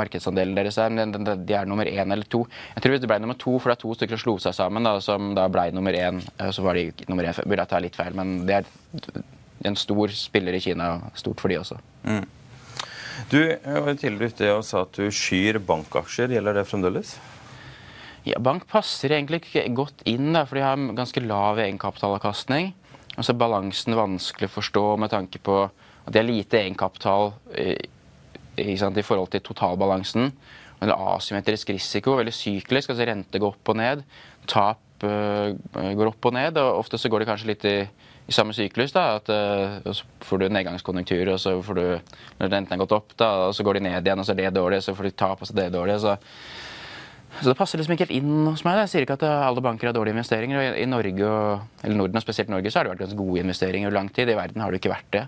markedsandelen 0.00 0.56
deres 0.58 0.78
er, 0.82 0.90
men 0.90 1.14
de 1.14 1.56
er 1.56 1.68
nummer 1.68 1.86
én 1.86 2.12
eller 2.12 2.26
to. 2.30 2.44
Jeg 2.74 2.84
tror 2.84 2.98
det 2.98 3.10
ble 3.10 3.20
nummer 3.22 3.38
to, 3.38 3.58
for 3.58 3.70
det 3.70 3.78
er 3.78 3.84
to 3.84 3.94
stykker 3.98 4.18
som 4.18 4.24
slo 4.24 4.36
seg 4.42 4.56
sammen, 4.58 4.86
da, 4.86 4.96
som 5.04 5.34
da 5.36 5.46
ble 5.52 5.68
nummer 5.76 5.96
én. 5.96 6.22
Eh, 6.38 6.50
så 6.50 6.64
var 6.66 6.78
de 6.78 6.90
nummer 7.10 7.28
én. 7.28 7.38
Burde 7.44 7.62
jeg 7.62 7.72
ta 7.74 7.82
litt 7.82 7.98
feil, 7.98 8.16
men 8.18 8.40
det 8.48 8.60
er 8.62 9.22
en 9.66 9.78
stor 9.78 10.12
spiller 10.14 10.56
i 10.56 10.64
Kina. 10.64 10.96
Stort 11.18 11.40
for 11.42 11.52
de 11.52 11.60
også. 11.62 11.78
Mm. 12.06 12.26
Du 13.30 13.40
var 13.48 13.94
tidligere 13.96 14.28
ute 14.34 14.52
og 14.52 14.66
sa 14.68 14.82
at 14.84 14.98
du 14.98 15.08
skyr 15.14 15.58
bankaksjer. 15.64 16.34
Gjelder 16.36 16.60
det 16.60 16.66
fremdeles? 16.68 17.16
Ja, 18.26 18.40
Bank 18.42 18.64
passer 18.66 19.14
egentlig 19.14 19.44
ikke 19.44 19.62
godt 19.78 20.02
inn, 20.08 20.32
da, 20.34 20.42
for 20.48 20.58
de 20.58 20.64
har 20.66 20.80
ganske 20.98 21.22
lav 21.22 21.60
egenkapitalavkastning. 21.62 22.72
Og 23.16 23.24
så 23.24 23.32
er 23.32 23.40
balansen 23.40 23.96
vanskelig 23.96 24.50
å 24.50 24.56
forstå 24.58 24.86
med 25.00 25.12
tanke 25.12 25.40
på 25.42 25.64
at 25.66 26.12
de 26.12 26.20
har 26.20 26.28
lite 26.28 26.60
egenkapital 26.60 27.32
i, 27.58 27.74
i, 28.60 28.76
forhold 28.76 29.30
til 29.32 29.44
totalbalansen. 29.44 30.30
Eller 30.84 31.06
asymmetrisk 31.16 31.72
risiko, 31.72 32.18
veldig 32.20 32.34
syklisk. 32.36 32.92
altså 32.92 33.06
Rente 33.08 33.40
går 33.40 33.56
opp 33.56 33.72
og 33.72 33.78
ned. 33.80 34.04
Tap 34.46 35.06
uh, 35.06 35.48
går 35.72 36.12
opp 36.12 36.28
og 36.28 36.36
ned. 36.36 36.60
og 36.60 36.82
Ofte 36.82 37.00
så 37.00 37.08
går 37.08 37.24
det 37.24 37.30
kanskje 37.30 37.50
litt 37.50 37.64
i, 37.64 37.78
i 38.28 38.36
samme 38.36 38.54
syklus. 38.56 38.92
da, 38.92 39.16
at 39.16 39.32
uh, 39.32 39.92
Så 39.92 40.04
får 40.28 40.44
du 40.44 40.48
nedgangskonjunktur, 40.52 41.32
og 41.32 41.40
så 41.40 41.56
får 41.64 41.80
du 41.80 41.86
når 42.38 42.52
renten 42.52 42.76
har 42.76 42.84
gått 42.84 42.96
opp, 42.98 43.16
da, 43.16 43.32
og 43.48 43.56
så 43.56 43.64
går 43.64 43.80
de 43.80 43.88
ned 43.88 44.06
igjen, 44.06 44.20
og 44.20 44.28
så 44.28 44.36
er 44.36 44.42
det 44.44 44.54
dårlig, 44.60 44.84
så 44.84 44.94
får 44.94 45.08
du 45.08 45.16
tap, 45.16 45.40
og 45.40 45.48
så 45.48 45.56
er 45.56 45.62
det 45.64 45.78
dårlig. 45.78 46.00
så 46.04 46.18
så 47.40 47.50
det 47.50 47.56
passer 47.58 47.80
liksom 47.80 47.94
ikke 47.96 48.06
helt 48.06 48.16
inn 48.16 48.46
hos 48.48 48.62
meg. 48.64 48.78
Jeg 48.84 48.92
sier 48.92 49.04
ikke 49.06 49.16
at 49.18 49.24
alle 49.28 49.62
banker 49.64 49.90
har 49.90 49.96
dårlige 49.96 50.16
investeringer. 50.16 50.76
I 50.80 50.86
Norge, 50.88 51.32
eller 51.82 51.98
Norden, 51.98 52.18
og 52.20 52.24
spesielt 52.24 52.52
Norge, 52.52 52.72
så 52.72 52.80
har 52.80 52.86
det 52.86 52.94
vært 52.94 53.02
ganske 53.04 53.18
gode 53.18 53.42
investeringer 53.42 53.90
over 53.90 53.98
lang 53.98 54.08
tid. 54.14 54.32
I 54.32 54.38
verden 54.38 54.64
har 54.64 54.72
det 54.72 54.80
ikke 54.80 54.94
vært 54.94 55.10
det. 55.16 55.24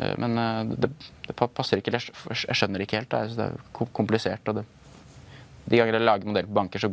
Eh, 0.00 0.14
men 0.22 0.38
eh, 0.40 0.74
det, 0.86 0.90
det 1.28 1.36
passer 1.38 1.80
ikke. 1.80 1.94
Jeg 1.94 2.58
skjønner 2.58 2.80
det 2.80 2.88
ikke 2.88 3.02
helt. 3.02 3.16
Det 3.36 3.46
er 3.46 3.86
komplisert. 3.96 4.50
og 4.50 4.60
det, 4.60 4.66
De 5.66 5.78
ganger 5.80 5.98
jeg 5.98 6.08
lager 6.08 6.32
modell 6.32 6.50
på 6.50 6.58
banker, 6.60 6.82
så, 6.82 6.92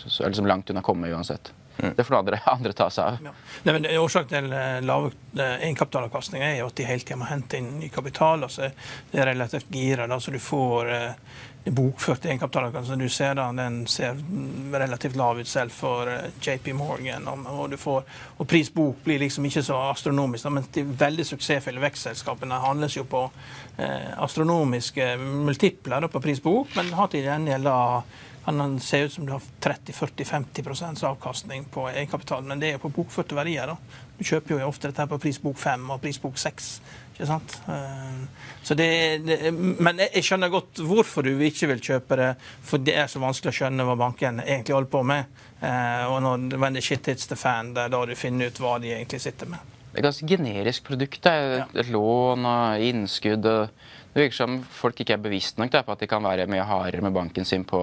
så 0.00 0.22
er 0.22 0.28
det 0.28 0.34
liksom 0.36 0.50
langt 0.50 0.72
unna 0.72 0.82
å 0.84 0.88
komme 0.88 1.12
uansett. 1.12 1.52
Mm. 1.78 1.92
Det 1.96 2.04
får 2.04 2.18
andre, 2.18 2.40
andre 2.56 2.72
ta 2.76 2.88
seg 2.90 3.04
av. 3.04 3.28
Ja. 3.30 3.34
Nei, 3.64 3.74
men 3.76 3.90
Årsaken 3.98 4.34
til 4.34 4.86
lav 4.86 5.10
egenkapitalavkastning 5.38 6.42
er 6.42 6.56
jo 6.60 6.70
at 6.70 6.78
de 6.78 6.88
hele 6.88 7.04
tida 7.04 7.18
må 7.20 7.28
hente 7.30 7.60
inn 7.60 7.76
ny 7.82 7.90
kapital. 7.92 8.46
altså 8.46 8.70
Det 9.10 9.22
er 9.22 9.30
relativt 9.32 9.70
gira, 9.74 10.08
så 10.20 10.34
du 10.34 10.40
får 10.42 10.94
bokført 11.70 12.24
egenkapitalavkastning. 12.24 12.98
Du 12.98 13.08
ser 13.08 13.34
da, 13.34 13.48
den 13.52 13.86
ser 13.86 14.16
relativt 14.72 15.16
lav 15.16 15.40
ut 15.40 15.48
selv 15.48 15.72
for 15.74 16.08
eh, 16.10 16.30
JP 16.40 16.72
Morgan. 16.78 17.28
Og, 17.28 17.74
får, 17.78 18.04
og 18.38 18.48
pris 18.48 18.70
bok 18.74 19.02
blir 19.04 19.20
liksom 19.22 19.46
ikke 19.48 19.62
så 19.62 19.80
astronomisk. 19.90 20.48
Men 20.50 20.68
de 20.74 20.84
veldig 20.88 21.26
suksessfulle 21.26 21.82
vekstselskapene 21.82 22.60
handles 22.64 22.96
jo 22.96 23.04
på 23.08 23.24
eh, 23.76 24.14
astronomiske 24.16 25.14
multipler 25.18 26.08
på 26.08 26.24
pris 26.24 26.40
bok, 26.42 26.72
men 26.76 26.94
har 26.96 27.12
til 27.12 27.26
gjengjeld 27.28 27.68
kan 28.48 28.80
ser 28.80 29.04
ut 29.04 29.12
som 29.12 29.26
du 29.26 29.32
har 29.32 29.42
30-40-50% 29.60 31.04
avkastning 31.04 31.64
på 31.64 31.88
egenkapitalen, 31.90 32.48
men 32.48 32.60
det 32.60 32.70
er 32.70 32.78
jo 32.78 32.86
på 32.86 32.94
bokførte 33.02 33.36
verdier. 33.36 33.68
da. 33.68 33.76
Du 34.16 34.24
kjøper 34.24 34.56
jo 34.56 34.68
ofte 34.68 34.88
dette 34.88 35.04
her 35.04 35.10
på 35.10 35.18
prisbok 35.20 35.58
5 35.60 35.84
og 35.92 36.00
prisbok 36.00 36.38
6. 36.40 36.70
Ikke 37.12 37.28
sant? 37.28 37.58
Eh, 37.68 38.48
så 38.62 38.74
det, 38.78 38.88
det, 39.26 39.52
men 39.52 40.00
jeg 40.00 40.24
skjønner 40.24 40.52
godt 40.52 40.80
hvorfor 40.80 41.26
du 41.26 41.32
ikke 41.44 41.68
vil 41.74 41.82
kjøpe 41.90 42.16
det, 42.16 42.30
for 42.64 42.80
det 42.80 42.96
er 42.96 43.10
så 43.10 43.20
vanskelig 43.20 43.52
å 43.52 43.58
skjønne 43.60 43.84
hva 43.84 43.98
banken 44.00 44.40
egentlig 44.46 44.78
holder 44.78 44.92
på 44.96 45.04
med. 45.12 45.40
Eh, 45.60 46.04
og 46.08 46.22
når 46.24 46.56
when 46.56 46.78
the 46.78 46.84
shit 46.84 47.06
hits 47.10 47.28
the 47.28 47.36
fan, 47.36 47.74
det 47.76 47.84
er 47.84 47.94
da 47.96 48.04
du 48.06 48.16
finner 48.16 48.48
ut 48.48 48.62
hva 48.64 48.78
de 48.80 48.94
egentlig 48.94 49.20
sitter 49.26 49.50
med. 49.50 49.76
Det 49.88 49.98
er 49.98 50.00
et 50.00 50.08
ganske 50.08 50.28
generisk 50.30 50.88
produkt. 50.88 51.20
Det 51.24 51.32
er 51.32 51.66
et, 51.66 51.90
lån 51.92 52.48
og 52.48 52.90
innskudd. 52.90 53.44
Det 53.44 54.22
virker 54.22 54.40
som 54.40 54.60
folk 54.72 55.00
ikke 55.04 55.18
er 55.18 55.26
bevisst 55.28 55.60
nok 55.60 55.74
da, 55.74 55.84
på 55.84 55.98
at 55.98 56.00
de 56.00 56.08
kan 56.08 56.24
være 56.24 56.48
mye 56.48 56.64
hardere 56.64 57.04
med 57.04 57.16
banken 57.16 57.44
sin 57.44 57.66
på 57.68 57.82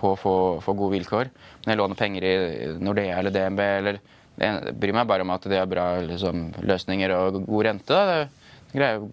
på 0.00 0.14
å 0.14 0.18
få, 0.18 0.34
få, 0.64 0.74
gode 0.78 0.96
vilkår. 0.98 1.30
Når 1.64 1.72
jeg 1.72 1.80
låner 1.80 1.98
penger 1.98 2.26
i 2.26 2.34
Nordea 2.80 3.18
eller 3.20 3.34
DNB 3.34 3.60
eller 3.66 4.00
Jeg 4.40 4.72
bryr 4.80 4.94
meg 4.96 5.08
bare 5.08 5.24
om 5.26 5.32
at 5.34 5.44
de 5.44 5.58
har 5.58 5.66
bra 5.68 6.00
liksom, 6.00 6.46
løsninger 6.64 7.12
og 7.12 7.42
god 7.44 7.66
rente. 7.66 7.92
Da. 7.92 8.24
Det 8.72 8.86
er 8.86 8.94
jo 8.96 9.10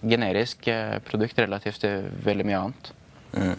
generisk 0.00 0.68
eh, 0.68 0.98
produkt 1.06 1.38
relativt 1.40 1.80
til 1.84 2.10
veldig 2.24 2.46
mye 2.48 2.60
annet. 2.60 2.90
Mm. 3.32 3.56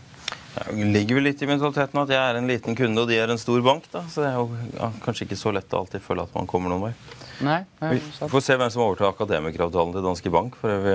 Det 0.51 0.85
ligger 0.93 1.17
vel 1.17 1.29
litt 1.29 1.41
i 1.41 1.47
mentaliteten 1.47 2.01
at 2.01 2.11
jeg 2.11 2.19
er 2.19 2.37
en 2.37 2.49
liten 2.49 2.77
kunde 2.77 3.01
og 3.01 3.09
de 3.09 3.17
er 3.17 3.31
en 3.31 3.41
stor 3.41 3.61
bank. 3.65 3.87
da, 3.93 4.03
Så 4.11 4.21
det 4.21 4.29
er 4.29 4.37
jo 4.37 4.91
kanskje 5.05 5.29
ikke 5.29 5.39
så 5.39 5.53
lett 5.55 5.73
å 5.73 5.81
alltid 5.81 6.03
føle 6.03 6.27
at 6.27 6.35
man 6.35 6.49
kommer 6.49 6.73
noen 6.73 6.89
vei. 6.89 6.93
Nei, 7.41 7.59
vi 7.79 7.99
får 8.29 8.43
se 8.45 8.55
hvem 8.59 8.69
som 8.73 8.83
overtar 8.85 9.09
akademikeravtalen 9.09 9.95
til 9.95 10.05
Danske 10.05 10.31
Bank, 10.33 10.57
før 10.61 10.83
vi, 10.85 10.93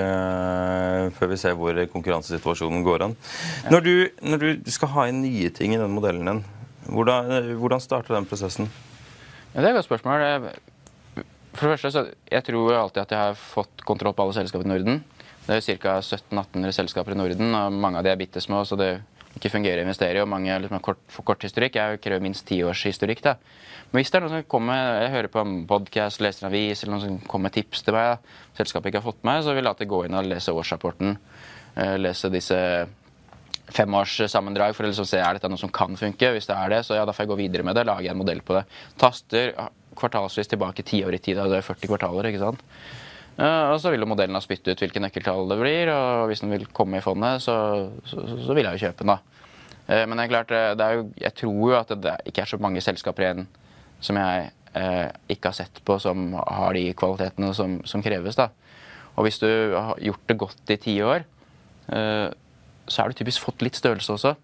før 1.17 1.31
vi 1.33 1.39
ser 1.41 1.57
hvor 1.59 1.81
konkurransesituasjonen 1.93 2.85
går. 2.87 3.07
Ja. 3.07 3.11
Når, 3.75 3.83
du, 3.83 3.95
når, 4.23 4.45
du, 4.45 4.71
skal 4.71 4.93
ha 4.95 5.09
inn 5.11 5.25
nye 5.25 5.51
ting 5.55 5.75
i 5.75 5.81
den 5.81 5.95
modellen 5.97 6.31
din, 6.31 6.45
hvordan, 6.87 7.51
hvordan 7.59 7.83
starter 7.83 8.15
den 8.15 8.29
prosessen? 8.31 8.71
Ja, 9.55 9.61
det 9.61 9.67
er 9.67 9.73
et 9.73 9.79
godt 9.81 9.89
spørsmål. 9.89 10.49
For 11.57 11.67
det 11.67 11.77
første, 11.77 11.91
så 11.91 12.07
Jeg 12.31 12.45
tror 12.45 12.75
alltid 12.77 13.03
at 13.03 13.13
jeg 13.13 13.19
har 13.31 13.39
fått 13.41 13.85
kontroll 13.89 14.15
på 14.15 14.27
alle 14.27 14.37
selskaper 14.37 14.67
i 14.67 14.73
Norden. 14.75 15.05
Det 15.47 15.57
er 15.57 15.79
ca. 15.79 15.99
1700-1800 16.03 16.75
selskaper 16.75 17.15
i 17.15 17.19
Norden, 17.19 17.55
og 17.55 17.73
mange 17.73 17.99
av 17.99 18.05
de 18.05 18.11
er 18.11 18.19
bitte 18.21 18.43
små. 18.43 18.65
så 18.65 18.77
det 18.77 19.01
ikke 19.37 19.53
fungerer 19.53 19.83
å 19.83 19.87
investere 19.87 20.19
i, 20.19 20.23
og 20.25 20.31
mange 20.33 20.55
liksom, 20.65 20.81
kort, 20.85 21.01
for 21.13 21.27
kort 21.29 21.45
historikk. 21.45 21.77
Jeg 21.77 22.01
krever 22.05 22.25
minst 22.25 22.47
ti 22.49 22.63
års 22.65 22.83
historikk. 22.89 23.23
da. 23.25 23.37
Men 23.91 24.01
hvis 24.01 24.11
det 24.11 24.19
er 24.19 24.25
noen 24.25 24.35
som 24.39 24.51
kommer, 24.51 25.03
jeg 25.05 25.13
hører 25.13 25.33
på 25.33 25.43
en 25.45 25.57
podkast, 25.69 26.23
leser 26.25 26.47
en 26.47 26.51
avis, 26.51 26.83
eller 26.83 26.97
noen 26.97 27.05
som 27.05 27.19
kommer 27.29 27.51
med 27.51 27.57
tips 27.59 27.85
til 27.87 27.97
meg, 27.97 28.31
selskapet 28.59 28.91
ikke 28.91 29.03
har 29.03 29.11
fått 29.11 29.27
med, 29.29 29.45
så 29.45 29.53
vil 29.53 29.63
jeg 29.63 29.73
alltid 29.73 29.93
gå 29.93 30.05
inn 30.07 30.17
og 30.19 30.31
lese 30.31 30.55
årsrapporten. 30.57 31.19
Eh, 31.77 31.97
lese 32.01 32.33
disse 32.33 32.61
femårssammendrag 33.77 34.77
for 34.77 34.87
å 34.87 34.91
liksom 34.91 35.09
se 35.09 35.19
er 35.21 35.37
dette 35.37 35.51
noe 35.51 35.61
som 35.61 35.73
kan 35.75 35.99
funke. 35.99 36.33
Hvis 36.35 36.49
det 36.49 36.57
er 36.57 36.73
det, 36.73 36.85
så 36.87 36.97
ja, 36.97 37.05
da 37.07 37.15
får 37.15 37.27
jeg 37.27 37.33
gå 37.35 37.41
videre 37.43 37.67
med 37.67 37.77
det. 37.77 37.87
Lage 37.89 38.11
en 38.11 38.21
modell 38.21 38.41
på 38.47 38.57
det. 38.57 38.65
Taster 39.01 39.53
kvartalsvis 39.97 40.51
tilbake 40.53 40.85
ti 40.87 41.03
år 41.05 41.17
i 41.17 41.21
tid. 41.23 41.41
Det 41.41 41.61
er 41.61 41.67
40 41.67 41.91
kvartaler. 41.91 42.31
ikke 42.31 42.43
sant? 42.43 42.65
Uh, 43.37 43.75
og 43.75 43.81
så 43.83 43.93
vil 43.93 44.01
jo 44.01 44.09
modellen 44.09 44.39
ha 44.39 44.41
spyttet 44.41 44.73
ut 44.73 44.81
hvilke 44.81 45.01
nøkkeltall 45.03 45.51
det 45.51 45.59
blir, 45.61 45.91
og 45.93 46.31
hvis 46.31 46.41
den 46.41 46.55
vil 46.55 46.65
komme 46.73 47.01
i 47.01 47.05
fondet, 47.05 47.43
så, 47.45 47.57
så, 48.09 48.23
så 48.25 48.57
vil 48.57 48.65
jeg 48.65 48.79
jo 48.79 48.87
kjøpe 48.87 49.05
den. 49.05 49.13
da. 49.13 49.19
Uh, 49.87 50.05
men 50.09 50.17
det 50.17 50.25
er 50.25 50.33
klart, 50.33 50.55
det 50.81 50.87
er 50.87 50.99
jo, 50.99 51.09
jeg 51.21 51.37
tror 51.43 51.61
jo 51.61 51.79
at 51.79 51.93
det 52.01 52.17
ikke 52.33 52.47
er 52.47 52.53
så 52.55 52.61
mange 52.63 52.85
selskaper 52.85 53.27
igjen 53.27 53.49
som 54.05 54.19
jeg 54.21 54.49
eh, 54.77 55.09
ikke 55.33 55.51
har 55.51 55.59
sett 55.59 55.83
på, 55.85 55.99
som 56.03 56.33
har 56.37 56.77
de 56.77 56.89
kvalitetene 56.99 57.53
som, 57.57 57.79
som, 57.89 58.05
kreves. 58.05 58.39
da. 58.39 58.51
Og 59.17 59.27
hvis 59.27 59.41
du 59.41 59.49
har 59.49 59.97
gjort 60.03 60.27
det 60.29 60.39
godt 60.41 60.75
i 60.75 60.81
ti 60.81 60.97
år, 61.03 61.25
eh, 61.93 62.29
så 62.87 63.03
har 63.03 63.11
du 63.11 63.19
typisk 63.19 63.47
fått 63.47 63.65
litt 63.65 63.79
størrelse 63.79 64.17
også. 64.17 64.35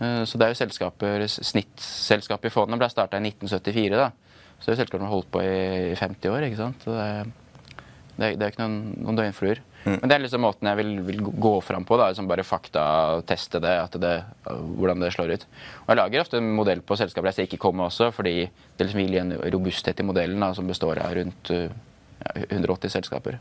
Eh, 0.00 0.22
så 0.28 0.38
det 0.38 0.46
er 0.46 0.54
jo 0.54 0.60
selskaper, 0.62 1.26
Snittselskapet 1.36 2.50
i 2.50 2.54
fondet 2.54 2.80
ble 2.80 2.90
starta 2.92 3.20
i 3.20 3.26
1974. 3.28 3.96
da. 3.96 4.10
Så 4.56 4.70
det 4.70 4.76
er 4.76 4.82
selskaper 4.84 5.02
som 5.02 5.10
har 5.10 5.16
holdt 5.18 5.32
på 5.34 5.42
i 5.44 5.96
50 6.00 6.32
år. 6.32 6.48
ikke 6.48 6.62
sant? 6.62 6.88
Det 6.88 7.02
er, 7.02 7.34
det, 8.16 8.26
er, 8.26 8.36
det 8.36 8.46
er 8.46 8.52
ikke 8.52 8.64
noen, 8.64 8.94
noen 9.04 9.18
døgnfluer. 9.18 9.60
Mm. 9.86 9.98
Men 10.00 10.10
det 10.10 10.16
er 10.16 10.22
liksom 10.24 10.42
måten 10.42 10.68
jeg 10.70 10.78
vil, 10.80 10.92
vil 11.06 11.20
gå 11.46 11.52
fram 11.62 11.84
på. 11.86 11.98
da, 12.00 12.08
liksom 12.10 12.28
Bare 12.30 12.46
faktateste 12.46 13.60
det, 13.62 13.74
det, 14.02 14.14
hvordan 14.48 15.04
det 15.04 15.12
slår 15.14 15.34
ut. 15.36 15.44
Og 15.84 15.92
Jeg 15.92 16.00
lager 16.00 16.24
ofte 16.24 16.40
en 16.40 16.54
modell 16.58 16.82
på 16.82 16.98
selskaper 16.98 17.30
jeg 17.30 17.38
ser 17.38 17.50
ikke 17.50 17.62
komme 17.68 17.86
også, 17.86 18.10
fordi 18.16 18.38
det 18.48 18.86
liksom 18.86 19.02
vil 19.04 19.14
gi 19.14 19.22
en 19.22 19.36
robusthet 19.54 20.00
i 20.00 20.06
modellen 20.06 20.42
da, 20.42 20.52
som 20.56 20.66
består 20.66 21.02
av 21.04 21.14
rundt 21.20 21.52
ja, 21.52 22.32
180 22.48 22.96
selskaper. 22.96 23.38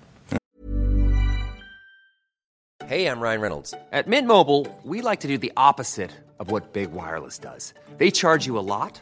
Hey, 2.86 3.08
I'm 3.08 3.20
Ryan 3.20 3.42
Reynolds. 3.42 3.74
At 3.92 4.06
Mint 4.08 4.28
Mobile, 4.28 4.68
we 4.84 5.02
like 5.02 5.22
to 5.22 5.28
do 5.28 5.40
the 5.40 5.52
opposite 5.58 6.12
of 6.38 6.52
what 6.52 6.74
Big 6.74 6.92
Wireless 6.92 7.40
does. 7.40 7.74
They 7.98 8.12
charge 8.12 8.46
you 8.46 8.60
a 8.60 8.62
lot. 8.62 9.02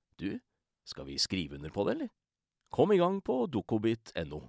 du, 0.19 0.39
skal 0.87 1.07
vi 1.07 1.19
skrive 1.21 1.59
under 1.59 1.69
på 1.73 1.85
det, 1.87 1.95
eller? 1.95 2.09
Kom 2.71 2.91
i 2.95 2.99
gang 2.99 3.19
på 3.23 3.45
dokobit.no. 3.51 4.41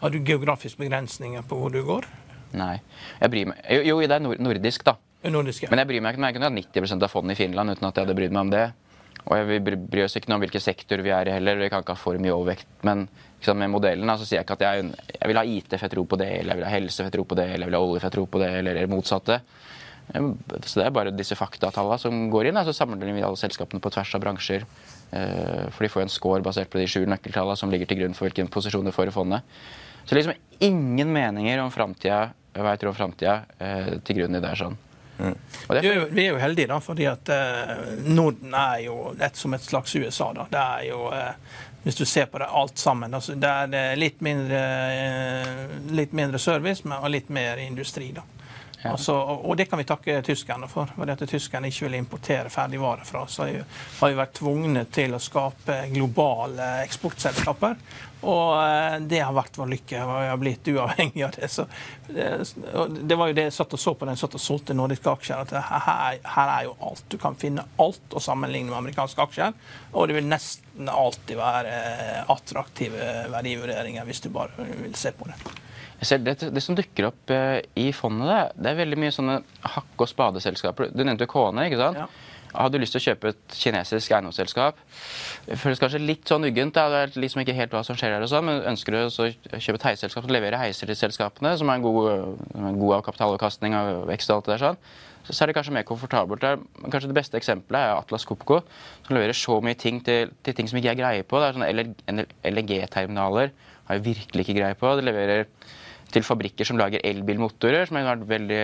Har 0.00 0.12
du 0.12 0.18
geografiske 0.24 0.80
begrensninger 0.80 1.44
på 1.48 1.56
hvor 1.56 1.72
du 1.72 1.80
går? 1.84 2.06
Nei. 2.56 2.76
Jeg 3.20 3.32
bryr 3.32 3.50
meg. 3.52 3.64
Jo, 3.70 3.80
jo 3.94 4.00
det 4.04 4.16
er 4.16 4.24
nordisk, 4.24 4.84
da. 4.84 4.96
Nordisk, 5.28 5.64
ja. 5.64 5.72
Men 5.72 5.82
jeg 5.82 5.90
bryr 5.90 6.04
meg 6.04 6.16
ikke. 6.16 6.26
Jeg 6.26 6.36
kunne 6.36 6.48
hatt 6.48 6.58
90% 6.58 7.04
av 7.06 7.12
fondet 7.12 7.36
i 7.36 7.42
Finland 7.42 7.74
uten 7.74 7.88
at 7.88 7.96
jeg 7.96 8.06
hadde 8.06 8.16
brydd 8.18 8.34
meg 8.34 8.46
om 8.46 8.52
det. 8.54 8.64
Og 9.28 9.36
jeg 9.36 9.60
bryr 9.64 10.06
oss 10.06 10.16
ikke 10.16 10.30
noe 10.32 10.38
om 10.38 10.44
hvilken 10.44 10.64
sektor 10.64 11.02
vi 11.04 11.12
er 11.12 11.28
i 11.28 11.34
heller. 11.34 11.60
Vi 11.60 11.68
kan 11.72 11.84
ikke 11.84 11.96
ha 11.96 12.00
for 12.00 12.20
mye 12.22 12.32
overvekt. 12.32 12.70
Men 12.88 13.04
sant, 13.40 13.60
med 13.60 13.72
modellen 13.72 14.12
så 14.16 14.24
sier 14.24 14.40
jeg 14.40 14.48
ikke 14.48 14.56
at 14.58 14.64
jeg, 14.66 14.88
jeg, 15.12 15.26
vil 15.28 15.40
ha 15.40 15.44
IT, 15.44 15.74
for 15.74 15.86
jeg 15.86 15.94
tror 15.94 16.08
på 16.08 16.20
det, 16.20 16.30
eller 16.40 16.54
jeg 16.54 16.60
vil 16.60 16.68
ha 16.68 16.72
helse, 16.72 16.96
for 17.00 17.10
jeg 17.10 17.16
tror 17.18 17.28
på 17.32 17.38
det, 17.40 17.46
eller 17.50 17.66
jeg 17.66 17.70
vil 17.70 17.78
ha 17.78 17.82
olje, 17.84 18.00
for 18.00 18.08
jeg 18.08 18.16
tror 18.16 18.30
på 18.32 18.42
det, 18.42 18.50
eller 18.60 18.80
det 18.80 18.86
motsatte. 18.90 19.40
Så 20.10 20.80
det 20.80 20.86
er 20.86 20.94
bare 20.94 21.12
disse 21.14 21.36
faktatallene 21.38 21.98
som 22.02 22.24
går 22.32 22.50
inn. 22.50 22.60
Så 22.66 22.74
sammenligner 22.74 23.18
vi 23.18 23.26
alle 23.26 23.38
selskapene 23.38 23.82
på 23.82 23.92
tvers 23.94 24.14
av 24.16 24.24
bransjer. 24.24 24.66
Eh, 25.10 25.70
for 25.70 25.86
de 25.86 25.92
får 25.92 26.06
en 26.06 26.12
score 26.12 26.42
basert 26.44 26.70
på 26.70 26.80
de 26.80 26.88
sju 26.90 27.04
nøkkeltallene 27.06 27.58
som 27.58 27.70
ligger 27.70 27.90
til 27.90 28.02
grunn 28.02 28.16
for 28.16 28.28
hvilken 28.28 28.50
posisjon 28.52 28.86
du 28.86 28.94
får 28.94 29.10
i 29.10 29.14
fondet. 29.14 29.56
Så 30.04 30.18
liksom 30.18 30.34
ingen 30.58 31.12
meninger 31.14 31.62
om 31.62 31.70
framtida, 31.70 32.30
hva 32.56 32.74
jeg 32.74 32.82
tror 32.82 32.92
om 32.92 32.98
framtida, 32.98 33.40
eh, 33.58 33.96
til 34.04 34.20
grunn 34.20 34.38
i 34.38 34.42
det. 34.42 34.54
sånn. 34.58 34.78
Mm. 35.20 35.34
Det 35.68 35.80
er 35.84 36.06
vi 36.08 36.22
er 36.24 36.30
jo 36.30 36.40
heldige, 36.40 36.70
da, 36.70 36.78
fordi 36.80 37.04
at 37.04 37.28
Norden 38.08 38.54
er 38.56 38.78
jo 38.86 38.94
et, 39.20 39.36
som 39.36 39.52
et 39.52 39.62
slags 39.62 39.94
USA. 39.94 40.32
da. 40.32 40.46
Det 40.50 40.62
er 40.64 40.86
jo, 40.88 41.10
Hvis 41.82 41.96
du 41.96 42.04
ser 42.04 42.26
på 42.26 42.38
det 42.38 42.48
alt 42.48 42.78
sammen, 42.78 43.14
altså, 43.14 43.34
det 43.34 43.48
er 43.48 43.96
litt 43.96 44.20
mindre, 44.20 44.60
litt 45.90 46.12
mindre 46.12 46.38
service, 46.38 46.84
men 46.84 47.04
litt 47.12 47.28
mer 47.28 47.56
industri. 47.56 48.12
da. 48.12 48.24
Ja. 48.82 48.94
Altså, 48.94 49.14
og 49.14 49.56
det 49.56 49.66
kan 49.68 49.78
vi 49.78 49.84
takke 49.84 50.22
tyskerne 50.24 50.68
for. 50.68 50.88
for 50.96 51.10
at 51.12 51.24
Tyskerne 51.28 51.68
ikke 51.68 51.88
vil 51.88 51.98
importere 51.98 52.52
ferdigvarer 52.52 53.04
fra 53.04 53.26
oss. 53.26 53.36
Har 53.40 54.08
vi 54.08 54.16
vært 54.16 54.38
tvungne 54.40 54.86
til 54.92 55.16
å 55.16 55.20
skape 55.20 55.82
globale 55.92 56.70
eksportselskaper. 56.86 57.76
Og 58.20 58.56
eh, 58.62 58.96
det 59.08 59.20
har 59.24 59.36
vært 59.36 59.56
vår 59.60 59.70
lykke. 59.74 60.00
Vi 60.00 60.26
har 60.30 60.40
blitt 60.40 60.68
uavhengig 60.72 61.22
av 61.24 61.36
det. 61.36 61.48
Så 61.52 61.66
det, 62.08 62.26
det 63.08 63.16
var 63.16 63.30
jo 63.30 63.36
det 63.36 63.46
jeg 63.48 63.56
satt 63.56 63.76
og 63.76 63.80
så 63.80 63.94
på 63.94 64.08
da 64.08 64.16
jeg 64.16 64.22
satt 64.24 64.36
og 64.36 64.44
solgte 64.44 64.76
nordiske 64.76 65.12
aksjer. 65.12 65.44
at 65.44 65.54
her, 65.70 66.20
her, 66.24 66.52
er 66.56 66.68
jo 66.68 66.76
alt. 66.90 67.04
Du 67.08 67.16
kan 67.20 67.38
finne 67.40 67.64
alt 67.80 68.16
å 68.16 68.22
sammenligne 68.22 68.72
med 68.72 68.80
amerikanske 68.80 69.28
aksjer. 69.28 69.56
Og 69.92 70.08
det 70.08 70.20
vil 70.20 70.28
nesten 70.28 70.88
alltid 70.92 71.40
være 71.40 71.80
eh, 71.80 72.22
attraktive 72.32 73.10
verdivurderinger 73.32 74.08
hvis 74.08 74.24
du 74.24 74.32
bare 74.32 74.68
vil 74.84 74.96
se 74.96 75.12
på 75.16 75.28
det. 75.28 75.60
Det, 76.00 76.36
det, 76.40 76.62
som 76.64 76.76
dukker 76.78 77.10
opp 77.10 77.30
eh, 77.34 77.60
i 77.76 77.90
fondet, 77.92 78.54
det 78.56 78.70
er 78.70 78.78
veldig 78.78 78.98
mye 79.02 79.12
sånne 79.12 79.40
hakk- 79.74 80.00
og 80.00 80.08
spadeselskaper. 80.08 80.94
Du 80.96 81.04
nevnte 81.04 81.28
Kone, 81.28 81.66
ikke 81.68 81.80
sant? 81.80 82.00
Ja. 82.00 82.06
Har 82.50 82.70
du 82.72 82.80
lyst 82.80 82.96
til 82.96 83.02
å 83.02 83.04
kjøpe 83.04 83.30
et 83.30 83.54
kinesisk 83.54 84.10
eiendomsselskap? 84.16 84.80
Føles 85.60 85.82
kanskje 85.82 86.00
litt 86.02 86.26
sånn 86.26 86.48
uggent. 86.48 86.74
Det 86.74 87.02
er 87.02 87.12
liksom 87.22 87.44
ikke 87.44 87.54
helt 87.54 87.76
hva 87.76 87.84
som 87.86 87.98
skjer 87.98 88.16
her, 88.16 88.24
og 88.24 88.32
sånn, 88.32 88.48
men 88.48 88.64
ønsker 88.72 88.96
du 88.96 88.98
å 89.04 89.28
kjøpe 89.60 89.78
et 89.78 89.86
heisselskap 89.90 90.26
som 90.26 90.34
leverer 90.34 90.58
heiser 90.58 90.90
til 90.90 90.98
selskapene, 90.98 91.52
som 91.60 91.70
er 91.70 91.78
en 91.78 91.84
god, 91.84 92.40
en 92.58 92.80
god 92.80 93.06
kapitalavkastning 93.06 93.76
og 93.78 94.08
vekst 94.10 94.32
og 94.32 94.40
alt 94.40 94.50
det 94.50 94.56
der, 94.56 94.64
sånn, 94.64 94.82
så 95.30 95.44
er 95.44 95.50
det 95.50 95.56
kanskje 95.60 95.76
mer 95.76 95.86
komfortabelt. 95.86 96.42
Der. 96.42 96.62
Kanskje 96.88 97.12
Det 97.12 97.18
beste 97.20 97.38
eksempelet 97.38 97.86
er 97.86 97.98
Atlas 98.00 98.26
Copco, 98.26 98.62
som 99.06 99.14
leverer 99.14 99.36
så 99.36 99.60
mye 99.62 99.78
ting 99.78 100.00
til, 100.02 100.32
til 100.42 100.56
ting 100.56 100.70
som 100.70 100.80
ikke 100.80 100.96
er 100.96 101.02
greie 101.04 101.26
på. 101.28 101.38
Det 101.38 101.52
er 101.52 101.58
sånne 101.58 102.24
LNG-terminaler 102.50 103.52
har 103.90 103.98
jeg 103.98 104.06
virkelig 104.06 104.46
ikke 104.46 104.58
greie 104.58 104.78
på. 104.78 104.96
Det 104.96 105.06
leverer 105.06 105.46
til 106.14 106.24
fabrikker 106.26 106.66
som 106.68 106.78
lager 106.80 107.02
elbilmotorer, 107.06 107.86
som 107.88 107.98
har 107.98 108.08
vært 108.08 108.26
veldig 108.30 108.62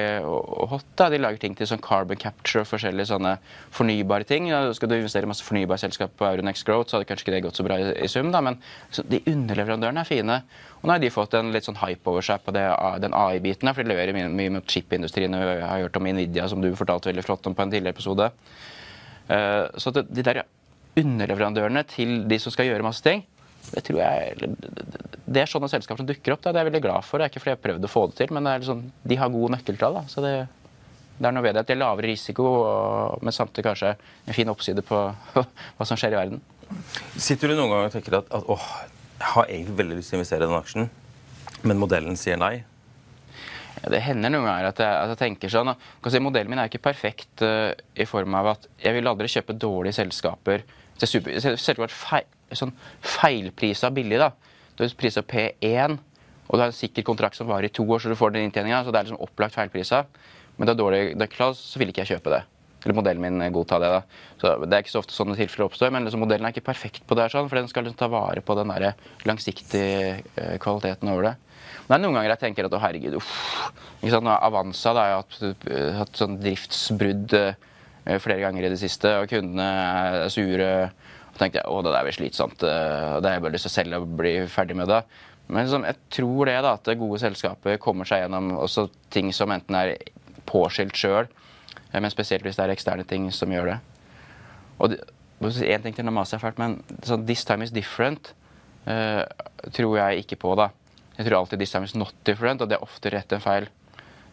hot. 0.71 0.87
Da. 0.99 1.09
De 1.13 1.21
lager 1.21 1.41
ting 1.43 1.57
til 1.59 1.69
sånn 1.71 1.83
carbon 1.85 2.19
capture 2.21 2.65
og 2.65 2.71
forskjellige 2.71 3.11
sånne 3.13 3.37
fornybare 3.75 4.27
ting. 4.29 4.49
Da 4.53 4.73
skal 4.77 4.91
du 4.91 4.97
investere 4.99 5.29
i 5.29 5.31
masse 5.31 5.47
fornybare 5.47 5.81
selskap 5.83 6.17
på 6.19 6.29
Euronext 6.29 6.67
Growth, 6.69 6.91
så 6.91 6.99
hadde 6.99 7.09
kanskje 7.11 7.27
ikke 7.27 7.37
det 7.37 7.43
gått 7.47 7.61
så 7.61 7.67
bra 7.67 7.79
i, 7.83 7.93
i 8.07 8.11
sum, 8.11 8.33
da. 8.35 8.43
men 8.45 8.59
de 8.97 9.23
underleverandørene 9.23 10.03
er 10.03 10.11
fine. 10.11 10.41
Og 10.81 10.89
nå 10.89 10.97
har 10.97 11.03
de 11.03 11.13
fått 11.15 11.39
en 11.39 11.55
litt 11.55 11.69
sånn 11.69 11.81
hype 11.81 12.13
over 12.13 12.27
seg 12.27 12.43
på 12.47 12.55
det, 12.57 12.67
den 13.05 13.17
AI-biten, 13.17 13.73
for 13.73 13.83
de 13.83 13.95
leverer 13.95 14.17
mye, 14.17 14.33
mye 14.33 14.57
mot 14.59 14.77
chipindustrien. 14.77 15.39
Jeg 15.39 15.63
har 15.65 15.87
hørt 15.87 16.01
om 16.01 16.11
Nvidia, 16.11 16.49
som 16.53 16.63
du 16.63 16.71
fortalte 16.79 17.13
veldig 17.13 17.27
flott 17.27 17.49
om 17.51 17.57
på 17.57 17.67
en 17.67 17.73
tidligere 17.73 17.97
episode. 17.97 18.31
Uh, 19.27 19.67
så 19.81 19.91
de 19.97 20.23
der 20.23 20.45
underleverandørene 20.97 21.83
til 21.91 22.23
de 22.29 22.39
som 22.41 22.55
skal 22.55 22.71
gjøre 22.71 22.87
masse 22.87 23.05
ting, 23.05 23.25
det 23.73 23.83
tror 23.87 24.01
jeg 24.01 24.53
det 25.27 25.43
er 25.43 25.51
sånne 25.51 25.69
selskaper 25.71 26.03
som 26.03 26.09
dukker 26.09 26.37
opp. 26.37 26.43
Da. 26.45 26.53
Det 26.53 26.61
er 26.61 26.65
jeg 26.65 26.71
veldig 26.71 26.83
glad 26.85 27.07
for. 27.07 27.19
Det 27.19 27.27
er 27.27 27.33
ikke 27.33 27.43
fordi 27.43 27.53
jeg 27.53 27.59
har 27.59 27.65
prøvd 27.65 27.89
å 27.89 27.91
få 27.91 28.05
det 28.11 28.19
til, 28.21 28.35
men 28.37 28.47
det 28.47 28.53
liksom, 28.63 28.85
de 29.11 29.19
har 29.19 29.33
gode 29.35 29.53
nøkkeltall. 29.57 29.97
Da. 29.99 30.05
Så 30.13 30.23
det, 30.23 30.35
det, 31.17 31.25
er 31.27 31.35
noe 31.35 31.45
ved 31.45 31.57
det 31.57 31.65
at 31.65 31.71
det 31.71 31.75
er 31.75 31.81
lavere 31.83 32.13
risiko, 32.13 32.47
men 33.27 33.35
samtidig 33.35 33.67
kanskje 33.67 33.97
en 33.97 34.37
fin 34.37 34.53
oppside 34.53 34.85
på 34.87 35.01
hva 35.77 35.89
som 35.89 35.99
skjer 35.99 36.15
i 36.15 36.21
verden. 36.21 36.45
Sitter 37.19 37.51
du 37.51 37.57
noen 37.57 37.75
gang 37.75 37.89
og 37.89 37.93
tenker 37.95 38.21
at, 38.21 38.31
at 38.35 38.55
åh, 38.55 38.71
jeg 39.19 39.35
har 39.35 39.51
egentlig 39.51 39.77
veldig 39.83 39.99
lyst 39.99 40.13
til 40.13 40.19
å 40.19 40.23
investere 40.23 40.47
i 40.47 40.51
den 40.51 40.59
aksjen, 40.61 40.89
men 41.67 41.83
modellen 41.83 42.19
sier 42.21 42.39
nei? 42.41 42.55
Ja, 43.83 43.91
det 43.93 44.03
hender 44.07 44.33
noen 44.33 44.47
ganger 44.49 44.71
at 44.71 44.81
jeg, 44.83 44.95
at 45.03 45.13
jeg 45.13 45.21
tenker 45.21 45.53
sånn. 45.53 45.75
Si, 46.09 46.21
modellen 46.23 46.53
min 46.53 46.63
er 46.63 46.71
ikke 46.71 46.85
perfekt 46.87 47.43
uh, 47.45 47.71
i 47.95 48.07
form 48.09 48.35
av 48.39 48.55
at 48.55 48.69
jeg 48.83 48.97
vil 48.97 49.11
aldri 49.11 49.31
kjøpe 49.31 49.57
dårlige 49.59 49.99
selskaper. 49.99 50.65
Selskap 51.01 51.93
feil, 51.93 52.27
sånn 52.57 52.75
feilprisa 53.05 53.91
billig. 53.95 54.19
da. 54.23 54.33
Du 54.77 54.85
har 54.85 54.93
prisa 54.99 55.23
P1, 55.25 55.99
og 56.47 56.57
du 56.57 56.63
har 56.63 56.69
en 56.71 56.77
sikker 56.77 57.05
kontrakt 57.07 57.39
som 57.39 57.49
varer 57.49 57.69
i 57.69 57.75
to 57.75 57.85
år, 57.85 58.03
så 58.03 58.13
du 58.13 58.19
får 58.19 58.35
den 58.35 58.47
inntjeninga. 58.49 58.85
Så 58.85 58.93
det 58.93 59.01
er 59.01 59.09
liksom 59.09 59.23
opplagt 59.25 59.57
feilprisa. 59.57 60.05
Men 60.57 60.69
det 60.69 60.75
er 60.75 60.83
dårlig 60.83 61.01
dekklal, 61.21 61.57
så 61.59 61.81
vil 61.81 61.91
ikke 61.93 62.05
jeg 62.05 62.17
kjøpe 62.17 62.33
det. 62.33 62.43
Eller 62.85 62.95
modellen 62.95 63.25
min 63.25 63.53
godta 63.53 63.81
det. 63.83 63.89
da. 63.91 64.03
Så 64.41 64.53
Det 64.63 64.73
er 64.73 64.85
ikke 64.85 64.95
så 64.95 65.03
ofte 65.03 65.17
sånne 65.17 65.37
tilfeller 65.37 65.67
oppstår, 65.67 65.91
men 65.91 66.07
liksom 66.07 66.23
modellen 66.23 66.47
er 66.47 66.55
ikke 66.55 66.69
perfekt 66.69 67.03
på 67.09 67.17
det, 67.19 67.31
sånn, 67.33 67.49
for 67.51 67.59
den 67.59 67.69
skal 67.69 67.85
liksom 67.85 67.99
ta 67.99 68.09
vare 68.13 68.41
på 68.41 68.55
den 68.55 68.71
langsiktige 69.27 70.23
eh, 70.37 70.57
kvaliteten 70.63 71.11
over 71.11 71.31
det. 71.31 71.35
Men 71.87 71.89
det 71.89 71.97
er 71.97 72.05
noen 72.05 72.19
ganger 72.19 72.33
jeg 72.35 72.43
tenker 72.45 72.69
at 72.69 72.77
å 72.77 72.83
herregud, 72.83 73.17
uff. 73.19 73.33
Ikke 74.01 74.13
sant? 74.15 74.31
Avanza 74.31 74.95
da, 74.95 75.07
jeg 75.11 75.19
har 75.19 75.99
hatt, 75.99 76.21
sånn 76.21 76.39
driftsbrudd 76.43 77.35
eh, 77.39 77.59
flere 78.23 78.41
ganger 78.41 78.67
i 78.67 78.73
det 78.73 78.81
siste, 78.81 79.11
og 79.21 79.31
kundene 79.31 79.67
er 79.67 80.29
sure. 80.33 80.69
Og 81.37 81.41
tenkte 81.41 81.61
jeg 81.61 81.69
å, 81.69 81.81
det 81.85 81.93
er 81.93 82.07
vel 82.07 82.17
slitsomt. 82.17 82.63
Eh, 82.65 83.17
det 83.21 83.29
har 83.29 83.35
jeg 83.37 83.45
bare 83.45 83.57
lyst 83.57 83.69
til 83.69 83.97
å 83.97 84.05
bli 84.09 84.37
ferdig 84.49 84.77
med 84.79 84.89
det. 84.89 85.03
Men 85.47 85.67
liksom, 85.67 85.85
jeg 85.87 85.99
tror 86.17 86.49
det 86.49 86.55
da, 86.65 86.73
at 86.79 86.89
gode 86.99 87.21
selskapet 87.23 87.83
kommer 87.83 88.09
seg 88.09 88.25
gjennom 88.25 88.55
også 88.57 88.89
ting 89.15 89.29
som 89.37 89.53
enten 89.55 89.77
er 89.79 89.93
påskilt 90.49 90.97
sjøl, 90.97 91.29
eh, 91.91 92.01
men 92.01 92.09
spesielt 92.15 92.47
hvis 92.47 92.57
det 92.57 92.65
er 92.65 92.75
eksterne 92.75 93.05
ting 93.09 93.29
som 93.35 93.53
gjør 93.53 93.75
det. 93.75 93.79
Og 94.81 94.97
Én 95.37 95.83
ting 95.85 95.93
til 95.93 96.07
når 96.07 96.15
maset 96.17 96.39
er 96.39 96.41
fælt, 96.41 96.57
men 96.57 96.79
sånn 97.05 97.27
'this 97.29 97.45
time 97.45 97.61
is 97.63 97.71
different' 97.71 98.33
uh, 98.89 99.29
tror 99.69 99.99
jeg 99.99 100.25
ikke 100.25 100.39
på. 100.41 100.55
da. 100.57 100.71
Jeg 101.19 101.27
tror 101.27 101.39
alltid 101.39 101.59
'this 101.59 101.73
time 101.73 101.85
is 101.85 101.95
not 101.95 102.15
different', 102.25 102.63
og 102.63 102.71
det 102.71 102.79
er 102.79 102.83
ofte 102.83 103.13
rett 103.13 103.33
en 103.33 103.41
feil. 103.41 103.69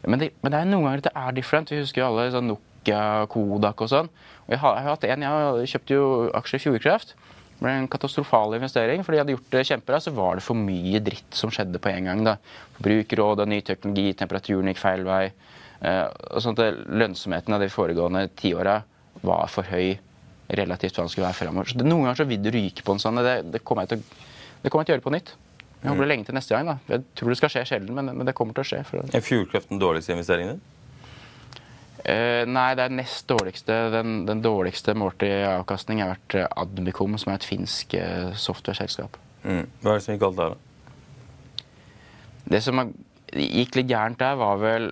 Men 0.08 0.20
det, 0.20 0.32
men 0.42 0.52
det 0.52 0.60
er 0.62 0.66
noen 0.66 0.84
ganger 0.84 0.98
at 0.98 1.04
det 1.04 1.12
er 1.16 1.32
different. 1.32 1.72
Vi 1.72 1.80
husker 1.80 2.02
jo 2.02 2.08
alle 2.08 2.32
sånn 2.32 2.58
Nokia, 2.84 3.28
Kodak 3.32 3.82
og 3.82 3.90
sånn. 3.90 4.10
Jeg 4.50 4.60
har, 4.60 4.76
jeg 4.76 4.84
har 4.84 4.92
hatt 4.98 5.06
en, 5.08 5.24
jeg 5.24 5.72
kjøpte 5.72 5.96
jo 5.96 6.08
aksjer 6.36 6.60
i 6.60 6.64
Fjordkraft. 6.66 7.14
Det 7.16 7.62
ble 7.64 7.72
en 7.80 7.88
katastrofal 7.88 8.56
investering. 8.58 9.04
fordi 9.04 9.18
jeg 9.18 9.24
hadde 9.24 9.36
gjort 9.38 9.52
det 9.52 9.66
kjempebra, 9.70 10.00
så 10.04 10.12
var 10.12 10.36
det 10.36 10.44
for 10.44 10.60
mye 10.60 11.00
dritt 11.00 11.32
som 11.32 11.52
skjedde 11.54 11.80
på 11.80 11.90
en 11.90 12.10
gang. 12.10 12.24
da. 12.24 12.38
Forbrukerråd, 12.76 13.48
ny 13.48 13.62
teknologi, 13.62 14.14
temperaturen 14.14 14.68
gikk 14.68 14.82
feil 14.82 15.06
vei. 15.08 15.32
Eh, 15.82 16.08
og 16.32 16.44
sånn 16.44 16.60
at 16.60 16.84
Lønnsomheten 16.92 17.54
av 17.56 17.64
de 17.64 17.70
foregående 17.72 18.28
tiåra 18.36 18.82
var 19.22 19.48
for 19.48 19.64
høy 19.64 19.96
relativt 20.50 20.98
hva 20.98 21.06
den 21.06 21.14
skulle 21.14 21.30
være 21.30 21.40
fremover. 21.40 21.72
Så 21.72 21.80
det, 21.80 21.88
noen 21.88 22.04
ganger 22.10 22.20
så 22.20 22.28
vil 22.28 22.44
du 22.44 22.52
ryke 22.52 22.84
på 22.84 22.98
en 22.98 23.00
sånn. 23.00 23.24
Det, 23.24 23.40
det, 23.54 23.64
kommer 23.64 23.88
jeg 23.88 24.04
kommer 24.68 24.84
jeg 24.84 24.92
til 24.92 24.96
å 24.96 24.98
gjøre 24.98 25.08
på 25.08 25.16
nytt. 25.16 25.34
Jeg 25.84 25.92
håper 25.92 26.04
det 26.04 26.12
lenge 26.12 26.28
til 26.28 26.36
neste 26.36 26.56
gang. 26.56 26.68
da. 26.68 26.78
Jeg 26.88 27.04
tror 27.16 27.32
det 27.32 27.40
skal 27.40 27.52
skje 27.52 27.66
sjelden, 27.68 27.96
men, 27.96 28.12
men, 28.12 28.28
det 28.28 28.36
kommer 28.36 28.56
til 28.56 28.64
å 28.64 28.68
skje. 28.68 28.84
Er 29.12 29.24
Fjordkraft 29.24 29.72
den 29.72 29.80
dårligste 29.80 30.16
investeringen 30.16 30.56
din? 30.56 30.62
Uh, 32.04 32.44
nei, 32.52 32.74
det 32.76 32.84
er 32.84 32.96
nest 32.98 33.30
dårligste. 33.32 33.76
Den, 33.94 34.26
den 34.28 34.42
dårligste 34.44 34.92
målt 35.00 35.24
i 35.24 35.32
avkastning 35.48 36.02
har 36.04 36.12
vært 36.12 36.36
eh, 36.36 36.50
Admicom, 36.60 37.16
som 37.20 37.32
er 37.32 37.40
et 37.40 37.48
finsk 37.48 37.96
uh, 37.96 38.34
softwareselskap. 38.36 39.16
Mm. 39.48 39.70
Hva 39.80 39.94
er 39.94 40.02
det 40.02 40.04
som 40.04 40.12
gikk 40.12 40.24
galt 40.26 40.42
der, 40.42 40.52
da? 40.52 41.70
Det 42.52 42.60
som 42.66 42.82
gikk 43.32 43.78
litt 43.80 43.88
gærent 43.88 44.20
der, 44.20 44.36
var 44.36 44.60
vel 44.60 44.90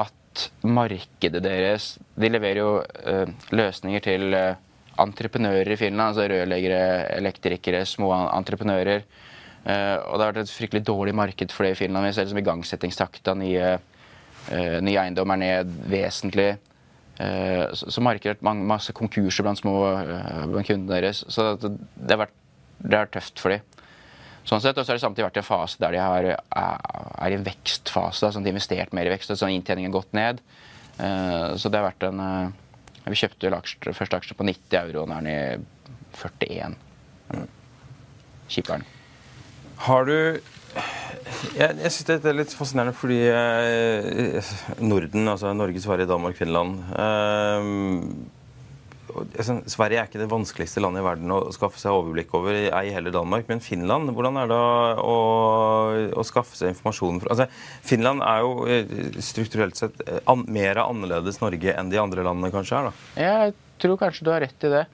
at 0.00 0.48
markedet 0.66 1.42
deres 1.44 1.92
De 2.18 2.30
leverer 2.30 2.58
jo 2.58 2.72
uh, 2.82 3.30
løsninger 3.54 4.02
til 4.02 4.34
entreprenører 4.34 5.70
i 5.70 5.78
Finland. 5.78 6.08
Altså 6.08 6.26
rørleggere, 6.26 6.82
elektrikere, 7.20 7.84
små 7.86 8.10
entreprenører. 8.26 9.06
og 9.62 10.18
det 10.18 10.24
har 10.24 10.32
vært 10.32 10.42
et 10.42 10.52
fryktelig 10.52 10.82
dårlig 10.88 11.14
marked 11.14 11.54
for 11.54 11.64
det 11.64 11.76
i 11.76 11.78
Finland. 11.84 12.08
Vi 12.08 12.12
ser 12.16 12.26
liksom 12.26 12.42
igangsettingstakt 12.42 13.30
av 13.30 13.38
nye 14.48 14.56
Uh, 14.56 14.78
ny 14.84 14.96
eiendom 14.98 15.32
er 15.34 15.40
ned 15.40 15.72
vesentlig. 15.90 16.54
Uh, 17.20 17.68
så, 17.76 18.00
markedet 18.00 18.40
masse 18.42 18.92
konkurser 18.96 19.44
blant 19.44 19.60
små 19.60 19.74
uh, 19.92 20.46
blant 20.50 20.66
kundene 20.66 20.94
deres. 20.94 21.24
Så 21.28 21.52
det, 21.60 22.10
har 22.10 22.24
vært, 22.24 22.36
det 22.80 22.94
har 22.94 23.04
vært 23.04 23.16
tøft 23.18 23.42
for 23.42 23.54
dem. 23.54 23.66
Sånn 24.48 24.62
sett, 24.64 24.78
og 24.78 24.86
så 24.86 24.92
har 24.92 24.98
det 24.98 25.04
samtidig 25.04 25.26
vært 25.28 25.42
en 25.42 25.46
fase 25.46 25.82
der 25.82 25.92
de 25.94 26.00
har, 26.00 26.26
er 26.32 27.30
i 27.30 27.36
en 27.36 27.44
vekstfase. 27.44 28.24
Da, 28.24 28.32
sånn 28.32 28.46
de 28.46 28.50
har 28.50 28.56
investert 28.56 28.94
mer 28.96 29.06
i 29.06 29.12
vekst, 29.12 29.34
sånn 29.36 29.52
inntjeningen 29.52 29.92
har 29.92 29.98
gått 30.00 30.16
ned. 30.16 30.40
så 31.60 31.70
det 31.70 31.78
har 31.78 31.90
vært 31.90 32.06
en 32.08 32.22
Vi 33.04 33.18
kjøpte 33.20 33.52
aksjer, 33.52 33.92
første 33.96 34.16
aksje 34.16 34.36
på 34.38 34.46
90 34.48 34.78
euro, 34.80 35.02
og 35.02 35.10
nå 35.10 35.18
er 35.18 35.26
den 35.26 35.30
i 35.30 36.16
41. 36.16 36.78
Kjiperen. 38.50 38.88
Har 39.84 40.08
du 40.08 40.40
jeg, 41.56 41.78
jeg 41.84 41.94
syns 41.94 42.10
det 42.10 42.18
er 42.30 42.36
litt 42.36 42.56
fascinerende 42.56 42.96
fordi 42.96 43.22
eh, 43.30 44.52
Norden, 44.82 45.30
altså 45.30 45.54
Norge, 45.56 45.82
Sverige, 45.82 46.10
Danmark, 46.10 46.36
Finland 46.38 46.80
eh, 46.94 47.72
altså, 49.14 49.56
Sverige 49.70 50.00
er 50.00 50.08
ikke 50.08 50.20
det 50.20 50.30
vanskeligste 50.30 50.82
landet 50.82 51.02
i 51.02 51.06
verden 51.06 51.34
å 51.34 51.40
skaffe 51.54 51.80
seg 51.80 51.94
overblikk 51.94 52.32
over, 52.36 52.56
ei 52.56 52.92
heller 52.94 53.14
Danmark. 53.14 53.46
Men 53.50 53.62
Finland, 53.64 54.12
hvordan 54.14 54.38
er 54.42 54.50
det 54.50 54.58
å, 55.02 55.16
å 56.20 56.26
skaffe 56.26 56.58
seg 56.58 56.74
informasjon 56.74 57.22
fra 57.22 57.34
altså, 57.34 57.48
Finland 57.86 58.24
er 58.26 58.44
jo 58.44 58.66
eh, 58.70 59.20
strukturelt 59.24 59.80
sett 59.80 60.02
eh, 60.06 60.20
an, 60.30 60.44
mer 60.50 60.82
annerledes 60.84 61.40
Norge 61.42 61.76
enn 61.76 61.92
de 61.92 62.00
andre 62.02 62.26
landene 62.26 62.52
kanskje 62.54 62.80
er? 62.80 62.90
da? 62.90 63.24
Jeg 63.24 63.56
tror 63.82 64.00
kanskje 64.00 64.26
du 64.26 64.34
har 64.34 64.44
rett 64.44 64.68
i 64.68 64.74
det. 64.74 64.84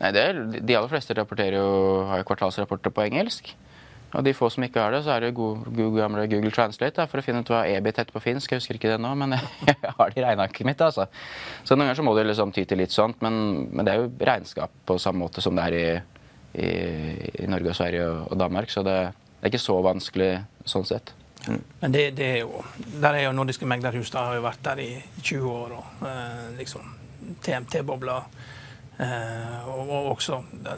Nei, 0.00 0.10
det 0.12 0.24
er, 0.28 0.42
De 0.58 0.76
aller 0.76 0.92
fleste 0.92 1.16
rapporterer 1.16 1.58
jo, 1.60 1.70
har 2.10 2.20
jo 2.20 2.28
kvartalsrapporter 2.28 2.92
på 2.92 3.06
engelsk. 3.06 3.54
Og 4.14 4.24
de 4.24 4.32
få 4.36 4.48
som 4.52 4.64
ikke 4.64 4.80
har 4.80 4.94
det, 4.94 5.02
så 5.04 5.16
er 5.16 5.26
det 5.26 5.34
Google, 5.34 5.90
gamle 5.98 6.26
Google 6.30 6.52
Translate 6.54 6.94
da, 6.94 7.08
for 7.10 7.20
å 7.20 7.24
finne 7.26 7.42
ut 7.42 7.50
hva 7.50 7.64
EBIT 7.68 8.00
heter 8.00 8.14
på 8.14 8.22
finsk. 8.22 8.52
Jeg 8.52 8.62
husker 8.62 8.78
ikke 8.78 8.92
det 8.92 9.00
nå, 9.02 9.10
men 9.18 9.34
jeg 9.68 9.76
har 9.82 10.12
det 10.14 10.22
i 10.22 10.24
regnearket 10.24 10.68
mitt. 10.68 10.82
altså. 10.84 11.08
Så 11.64 11.74
noen 11.74 11.88
ganger 11.88 12.00
så 12.00 12.06
må 12.06 12.14
du 12.16 12.22
liksom 12.22 12.54
ty 12.54 12.64
til 12.68 12.80
litt 12.80 12.94
sånt, 12.94 13.20
men, 13.24 13.66
men, 13.72 13.84
det 13.86 13.94
er 13.94 14.04
jo 14.04 14.10
regnskap 14.30 14.72
på 14.86 14.98
samme 15.02 15.24
måte 15.26 15.44
som 15.44 15.58
det 15.58 15.66
er 15.66 15.76
i, 15.76 15.86
i, 16.62 16.70
i 17.42 17.50
Norge 17.50 17.74
og 17.74 17.78
Sverige 17.78 18.08
og, 18.08 18.20
og 18.30 18.42
Danmark. 18.44 18.72
Så 18.72 18.86
det, 18.86 18.98
det, 19.34 19.42
er 19.42 19.52
ikke 19.52 19.64
så 19.66 19.80
vanskelig 19.84 20.32
sånn 20.68 20.86
sett. 20.88 21.14
Men 21.46 21.92
det, 21.94 22.08
det, 22.18 22.26
er 22.26 22.40
jo 22.42 22.62
Der 23.02 23.12
er 23.12 23.26
jo 23.28 23.34
Nordiske 23.36 23.68
meglerhus. 23.68 24.10
Da 24.14 24.24
har 24.30 24.38
jo 24.38 24.46
vært 24.46 24.64
der 24.66 24.80
i 24.82 24.90
20 25.20 25.50
år. 25.50 25.76
og 25.76 26.06
eh, 26.08 26.46
liksom 26.62 26.94
TMT-bobler. 27.42 28.30
Eh, 28.98 29.68
og, 29.68 29.90
og, 29.90 30.06
også 30.14 30.38
det, 30.64 30.72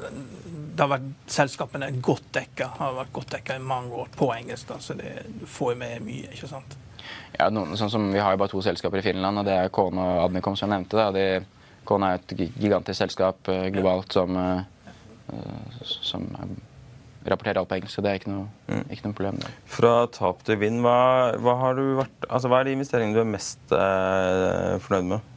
har 0.81 0.89
vært 0.91 1.07
Selskapene 1.31 1.91
godt 2.03 2.33
dekka. 2.35 2.73
Har 2.81 2.97
vært 2.97 3.13
godt 3.15 3.37
dekka 3.37 3.59
i 3.59 3.63
mange 3.63 3.95
år 3.95 4.11
på 4.17 4.31
engelsk. 4.35 4.69
da, 4.73 4.79
Så 4.83 4.97
det 4.99 5.13
får 5.47 5.77
med 5.79 6.03
mye. 6.07 6.33
ikke 6.35 6.51
sant? 6.51 6.79
Ja, 7.39 7.49
noen, 7.55 7.77
sånn 7.79 7.93
som 7.93 8.09
Vi 8.13 8.19
har 8.21 8.35
jo 8.35 8.41
bare 8.41 8.53
to 8.53 8.63
selskaper 8.65 9.01
i 9.01 9.07
Finland, 9.07 9.41
og 9.41 9.47
det 9.47 9.55
er 9.55 9.71
Kone 9.73 10.03
og 10.03 10.25
Admicom 10.27 10.59
som 10.59 10.69
jeg 10.69 10.81
nevnte. 10.81 10.99
Da. 10.99 11.13
De, 11.15 11.85
Kone 11.89 12.11
er 12.11 12.19
et 12.19 12.35
gigantisk 12.59 12.99
selskap 12.99 13.49
uh, 13.49 13.69
globalt 13.73 14.13
som, 14.13 14.35
uh, 14.37 15.79
som 15.87 16.27
rapporterer 17.25 17.63
alt 17.63 17.71
på 17.71 17.79
engelsk. 17.79 17.95
Så 17.95 18.05
det 18.05 18.11
er 18.11 18.21
ikke 18.21 18.35
noe, 18.35 18.49
mm. 18.69 18.85
ikke 18.91 19.07
noe 19.07 19.17
problem. 19.17 19.41
Der. 19.45 19.57
Fra 19.79 19.95
tap 20.13 20.43
til 20.45 20.59
vind, 20.61 20.83
hva, 20.85 20.99
hva, 21.41 21.57
har 21.63 21.79
du 21.79 21.85
vært, 22.01 22.29
altså, 22.29 22.51
hva 22.51 22.61
er 22.61 22.69
de 22.69 22.77
investeringene 22.77 23.17
du 23.17 23.23
er 23.23 23.31
mest 23.31 23.75
eh, 23.77 24.77
fornøyd 24.85 25.13
med? 25.15 25.35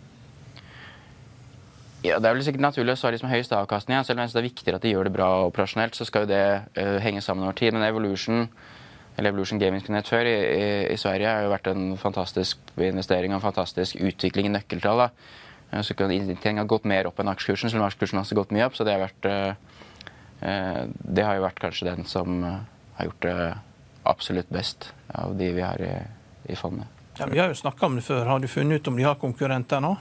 Ja, 2.01 2.17
Det 2.19 2.25
er 2.25 2.33
vel 2.33 2.43
sikkert 2.43 2.65
naturlig 2.65 2.95
å 2.95 2.99
svare 2.99 3.13
liksom 3.13 3.29
høyest 3.29 3.53
avkastning. 3.53 4.01
Selv 4.05 4.19
om 4.19 4.25
det 4.25 4.39
er 4.39 4.49
viktigere 4.49 4.79
at 4.79 4.85
de 4.85 4.93
gjør 4.93 5.05
det 5.05 5.13
bra 5.13 5.29
operasjonelt, 5.45 5.95
så 5.95 6.05
skal 6.05 6.25
jo 6.25 6.31
det 6.33 7.01
henge 7.03 7.21
sammen 7.21 7.45
over 7.45 7.53
tid. 7.59 7.75
Men 7.75 7.85
Evolution 7.85 8.47
eller 9.17 9.29
Evolution 9.29 9.59
Gaming 9.59 9.83
Connect 9.85 10.09
før, 10.09 10.25
i, 10.25 10.33
i, 10.33 10.67
i, 10.93 10.97
Sverige 10.99 11.29
har 11.29 11.45
jo 11.45 11.51
vært 11.51 11.69
en 11.71 11.95
fantastisk 11.99 12.71
investering 12.79 13.33
og 13.33 13.41
en 13.41 13.47
fantastisk 13.49 13.99
utvikling 13.99 14.49
i 14.49 14.53
nøkkeltall. 14.55 15.05
da. 15.05 15.81
Så 15.83 15.95
Inntjeningen 15.95 16.63
har 16.63 16.69
gått 16.69 16.87
mer 16.89 17.07
opp 17.07 17.19
enn 17.21 17.31
aksjekursen, 17.31 17.71
selv 17.71 17.83
om 17.83 17.87
aksjekursen 17.87 18.19
har 18.19 18.39
gått 18.39 18.55
mye 18.55 18.65
opp. 18.67 18.75
Så 18.75 18.87
det 18.87 18.95
har, 18.95 19.03
vært, 19.05 19.27
uh, 20.41 20.87
det 20.89 21.27
har 21.27 21.37
jo 21.37 21.45
vært 21.45 21.61
kanskje 21.63 21.91
den 21.91 22.07
som 22.09 22.41
har 22.43 23.07
gjort 23.07 23.27
det 23.27 23.35
absolutt 24.09 24.49
best 24.51 24.89
av 25.13 25.35
de 25.37 25.51
vi 25.55 25.63
har 25.63 25.83
i, 25.85 25.93
i 26.51 26.57
fondet. 26.59 26.89
Ja, 27.19 27.27
vi 27.29 27.39
har 27.39 27.51
jo 27.51 27.59
snakka 27.59 27.85
om 27.85 27.99
det 27.99 28.03
før. 28.07 28.25
Har 28.25 28.41
du 28.41 28.49
funnet 28.49 28.81
ut 28.81 28.89
om 28.89 28.97
de 28.97 29.05
har 29.05 29.19
konkurrenter 29.21 29.83
nå? 29.83 29.95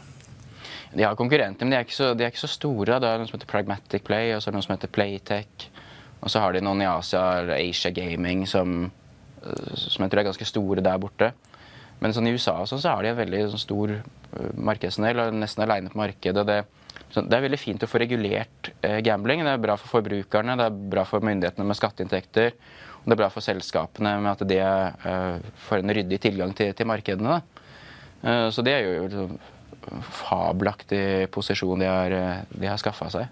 De 0.95 1.05
har 1.07 1.19
konkurrenter, 1.19 1.67
men 1.67 1.75
de 1.75 1.81
er 1.81 1.87
ikke 1.87 1.99
så, 1.99 2.13
de 2.15 2.27
er 2.27 2.33
ikke 2.33 2.45
så 2.45 2.51
store. 2.51 3.01
Det 3.03 3.11
er 3.11 3.21
noe 3.21 3.31
som 3.31 3.39
heter 3.39 3.51
Pragmatic 3.51 4.07
Play, 4.07 4.35
og 4.35 4.43
så 4.43 4.51
er 4.51 4.55
det 4.55 4.61
noe 4.61 4.69
som 4.69 4.77
heter 4.77 4.95
Playtech. 4.95 5.69
Og 6.21 6.33
så 6.33 6.43
har 6.43 6.53
de 6.53 6.65
noen 6.65 6.83
i 6.85 6.89
Asia, 6.89 7.23
eller 7.41 7.57
Asia 7.57 7.93
Gaming, 7.97 8.43
som 8.49 8.91
Eh, 9.41 9.77
som 9.77 10.05
jeg 10.05 10.13
tror 10.13 10.23
er 10.23 10.29
ganske 10.31 10.49
store 10.49 10.85
der 10.85 11.01
borte. 11.01 11.33
Men 12.01 12.15
sånn 12.17 12.29
i 12.29 12.35
USA 12.37 12.57
så 12.69 12.81
har 12.87 13.05
de 13.05 13.13
en 13.13 13.19
veldig 13.19 13.47
sånn, 13.53 13.63
stor 13.63 13.95
eh, 13.97 14.53
markedsandel 14.57 15.25
og 15.25 15.41
nesten 15.41 15.65
aleine 15.65 15.93
på 15.93 16.01
markedet. 16.01 16.45
Det, 16.49 16.59
det 17.17 17.37
er 17.37 17.47
veldig 17.47 17.61
fint 17.61 17.85
å 17.85 17.91
få 17.91 18.03
regulert 18.03 18.73
eh, 18.81 19.01
gambling. 19.05 19.45
Det 19.47 19.55
er 19.57 19.65
bra 19.65 19.77
for 19.81 19.99
forbrukerne, 19.99 20.59
det 20.61 20.69
er 20.69 20.83
bra 20.97 21.07
for 21.09 21.25
myndighetene 21.27 21.69
med 21.69 21.79
skatteinntekter. 21.79 22.57
Og 23.01 23.09
det 23.09 23.17
er 23.17 23.23
bra 23.23 23.31
for 23.33 23.45
selskapene 23.45 24.19
med 24.21 24.35
at 24.35 24.43
de 24.45 24.59
får 25.65 25.81
en 25.81 25.93
ryddig 25.97 26.19
tilgang 26.21 26.51
til, 26.53 26.75
til 26.77 26.85
markedene. 26.85 27.39
Så 28.53 28.61
det 28.61 28.75
er 28.77 28.83
jo 28.85 29.07
liksom, 29.07 29.31
fabelaktig 30.13 31.31
posisjon 31.35 31.79
de 31.79 31.89
har, 31.89 32.11
eh, 32.11 32.43
de 32.51 32.67
har 32.67 32.81
skaffa 32.81 33.11
seg. 33.11 33.29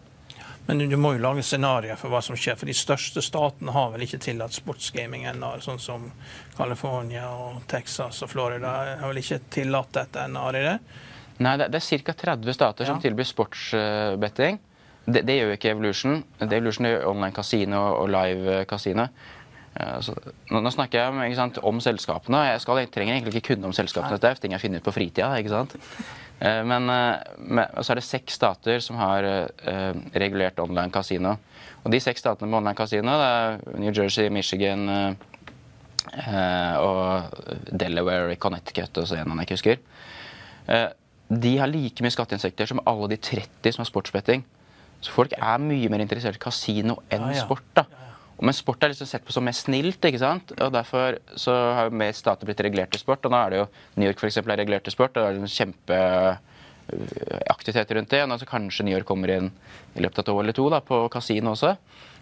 Men 0.69 0.83
du 0.91 0.97
må 1.01 1.15
jo 1.17 1.23
lage 1.25 1.43
scenarioer 1.49 1.97
for 1.97 2.13
hva 2.13 2.21
som 2.21 2.37
skjer. 2.37 2.59
For 2.61 2.69
de 2.69 2.75
største 2.77 3.23
statene 3.25 3.73
har 3.73 3.95
vel 3.95 4.05
ikke 4.05 4.21
tillatt 4.21 4.53
sportsgaming 4.53 5.25
ennå. 5.31 5.55
Sånn 5.65 5.81
som 5.81 6.11
California 6.59 7.25
og 7.33 7.63
Texas 7.71 8.21
og 8.23 8.29
Florida 8.35 8.75
har 9.01 9.09
vel 9.09 9.23
ikke 9.23 9.41
tillatt 9.49 9.95
dette 9.97 10.27
ennå, 10.29 10.43
har 10.45 10.59
de 10.59 10.65
det? 10.67 10.75
Nei, 11.39 11.55
det, 11.57 11.71
det 11.73 11.81
er 11.81 12.05
ca. 12.05 12.13
30 12.13 12.57
stater 12.59 12.85
ja. 12.85 12.91
som 12.91 13.01
tilbyr 13.01 13.31
sportsbetting. 13.31 14.61
Det, 15.09 15.23
det, 15.25 15.39
gjør 15.39 15.55
ikke 15.55 15.73
Evolution. 15.73 16.21
Det 16.37 16.53
Evolution 16.53 16.91
gjør 16.91 17.09
online 17.15 17.33
kasino 17.33 17.81
og 18.03 18.13
live 18.13 18.61
kasino. 18.69 19.09
Altså, 19.79 20.17
nå, 20.51 20.59
nå, 20.59 20.71
snakker 20.75 20.99
jeg 20.99 21.13
om, 21.13 21.21
sant, 21.39 21.59
om 21.71 21.77
selskapene. 21.83 22.41
Jeg, 22.51 22.63
skal, 22.65 22.81
jeg, 22.83 22.91
trenger 22.95 23.15
egentlig 23.15 23.39
ikke 23.39 23.53
kunne 23.53 23.69
om 23.71 23.75
selskapene. 23.77 24.19
Det 24.19 24.31
er 24.31 24.41
ting 24.43 24.55
jeg 24.57 24.63
finner 24.65 24.83
ut 24.83 24.89
på 24.89 24.95
fritida. 24.97 25.31
ikke 25.39 25.53
sant? 25.53 25.77
Eh, 26.41 26.63
men, 26.67 26.91
eh, 26.91 27.37
men 27.39 27.79
så 27.79 27.95
er 27.95 28.01
det 28.01 28.07
seks 28.09 28.39
stater 28.41 28.83
som 28.83 28.99
har 28.99 29.27
uh, 29.27 29.93
regulert 30.19 30.59
online 30.63 30.91
kasino. 30.95 31.37
Og 31.85 31.95
de 31.95 32.01
seks 32.03 32.25
statene 32.25 32.51
med 32.51 32.59
online 32.59 32.79
kasino 32.79 33.15
det 33.21 33.29
er 33.39 33.79
New 33.79 33.95
Jersey, 33.95 34.33
Michigan 34.35 34.83
uh, 34.91 36.75
og 36.83 37.41
Delaware, 37.71 38.35
Connecticut 38.37 38.99
og 38.99 39.07
så 39.07 39.21
en 39.21 39.35
jeg 39.39 39.47
ikke 39.47 39.61
husker. 39.61 39.83
Uh, 40.67 40.89
de 41.29 41.55
har 41.61 41.71
like 41.71 42.03
mye 42.03 42.15
skatteinntekter 42.15 42.67
som 42.67 42.83
alle 42.89 43.13
de 43.13 43.21
30 43.21 43.77
som 43.77 43.85
har 43.85 43.91
sportsbetting. 43.93 44.43
Så 44.99 45.15
folk 45.15 45.35
er 45.39 45.63
mye 45.63 45.91
mer 45.93 46.03
interessert 46.03 46.39
i 46.39 46.43
kasino 46.43 46.99
enn 47.15 47.31
sport. 47.39 47.67
da. 47.77 47.87
Men 48.41 48.55
sport 48.55 48.83
er 48.83 48.89
liksom 48.93 49.09
sett 49.11 49.25
på 49.27 49.33
som 49.35 49.45
mest 49.47 49.67
snilt. 49.67 50.05
ikke 50.05 50.19
sant? 50.23 50.53
Og 50.63 50.73
Derfor 50.73 51.19
så 51.35 51.53
har 51.75 51.85
jo 51.89 51.99
mer 51.99 52.13
stater 52.15 52.47
blitt 52.47 52.61
regulert 52.65 52.91
til 52.95 53.01
sport. 53.03 53.25
Og 53.27 53.31
nå 53.35 53.39
er 53.39 53.49
det 53.51 53.59
jo 53.63 53.67
New 53.97 54.07
York 54.09 54.21
for 54.21 54.29
eksempel, 54.31 54.51
er 54.55 54.63
regulert 54.63 54.85
til 54.87 54.95
sport. 54.95 55.17
og 55.17 55.23
det 55.23 55.29
er 55.29 55.35
en 55.43 55.57
kjempeaktivitet 56.89 57.91
rundt 57.99 58.11
det. 58.15 58.23
Og 58.23 58.39
så 58.41 58.47
kanskje 58.47 58.85
New 58.87 58.95
York 58.95 59.09
kommer 59.09 59.29
inn 59.35 59.49
i 59.95 60.01
løpet 60.05 60.19
av 60.19 60.25
et 60.25 60.35
år 60.35 60.43
eller 60.45 60.57
to 60.57 60.67
da, 60.71 60.79
på 60.81 60.97
kasino 61.13 61.49
også. 61.57 61.71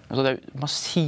Altså 0.09 0.23
det 0.23 0.39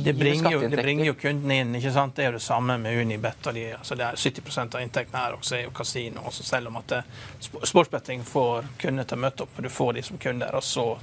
det 0.05 0.15
bringer, 0.19 0.51
jo, 0.51 0.61
det 0.61 0.83
bringer 0.83 1.05
jo 1.07 1.15
kundene 1.15 1.61
inn. 1.63 1.75
ikke 1.79 1.93
sant? 1.95 2.17
Det 2.17 2.25
er 2.25 2.33
jo 2.33 2.39
det 2.39 2.43
samme 2.43 2.79
med 2.83 2.99
Unibet. 2.99 3.47
og 3.47 3.55
de, 3.55 3.65
altså 3.77 3.95
det 3.95 4.05
er 4.05 4.15
70% 4.19 4.75
av 4.75 4.83
inntektene 4.83 5.19
her 5.23 5.37
også 5.39 5.57
er 5.57 5.63
jo 5.69 5.71
kasino. 5.71 6.21
Også 6.27 6.43
selv 6.43 6.67
om 6.69 6.77
at 6.81 6.93
sportsbetting 7.39 8.25
får 8.27 8.65
kunder 8.83 9.05
til 9.07 9.17
å 9.21 9.21
møte 9.23 9.43
opp, 9.47 9.55
og 9.57 9.63
du 9.63 9.71
får 9.71 9.93
de 9.93 10.03
som 10.03 10.19
kunder. 10.19 10.55
Og 10.59 10.63
så 10.67 10.99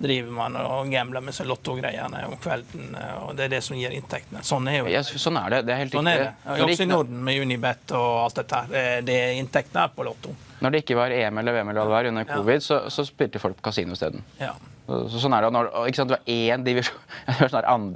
driver 0.00 0.32
man 0.32 0.56
og 0.60 0.90
gambler 0.92 1.24
med 1.24 1.36
seg 1.36 1.48
lottogreiene 1.50 2.24
om 2.28 2.36
kvelden. 2.40 2.94
og 3.24 3.34
Det 3.36 3.46
er 3.46 3.54
det 3.56 3.62
som 3.64 3.76
gir 3.78 3.94
inntektene. 3.94 4.42
Sånn 4.46 4.68
er 4.72 4.88
ja, 4.88 5.02
Sånn 5.04 5.38
er 5.40 5.56
det. 5.56 5.62
Det 5.68 5.74
er 5.74 5.82
helt 5.84 5.96
sånn 5.96 6.08
riktig. 6.08 6.30
Er 6.30 6.56
det. 6.56 6.68
Også 6.68 6.86
i 6.86 6.90
Norden 6.90 7.24
med 7.26 7.42
Unibet 7.42 7.96
og 7.98 8.10
alt 8.24 8.40
dette 8.40 8.62
her. 8.62 9.02
Det 9.06 9.18
er 9.26 9.36
inntektene 9.40 9.86
på 9.94 10.06
Lotto. 10.08 10.34
Når 10.60 10.74
det 10.74 10.82
ikke 10.84 10.96
var 10.98 11.12
EM 11.14 11.40
eller 11.40 11.56
VM 11.56 11.70
eller 11.72 11.80
hva 11.80 11.86
det 11.88 11.94
var 11.94 12.08
under 12.10 12.28
covid, 12.28 12.58
ja. 12.58 12.64
så, 12.64 12.80
så, 12.92 13.04
spilte 13.08 13.40
folk 13.40 13.56
på 13.60 13.70
kasino 13.70 13.96
isteden. 13.96 14.24
Ja. 14.40 14.52
Så, 14.90 15.20
sånn 15.22 15.34
er 15.36 15.44
det. 15.44 15.50
Når, 15.54 15.68
ikke 15.86 16.00
sant, 16.00 16.10
det 16.10 16.16
var 16.18 16.32
én 16.34 16.64
divisjon 16.66 17.50
sånn 17.52 17.86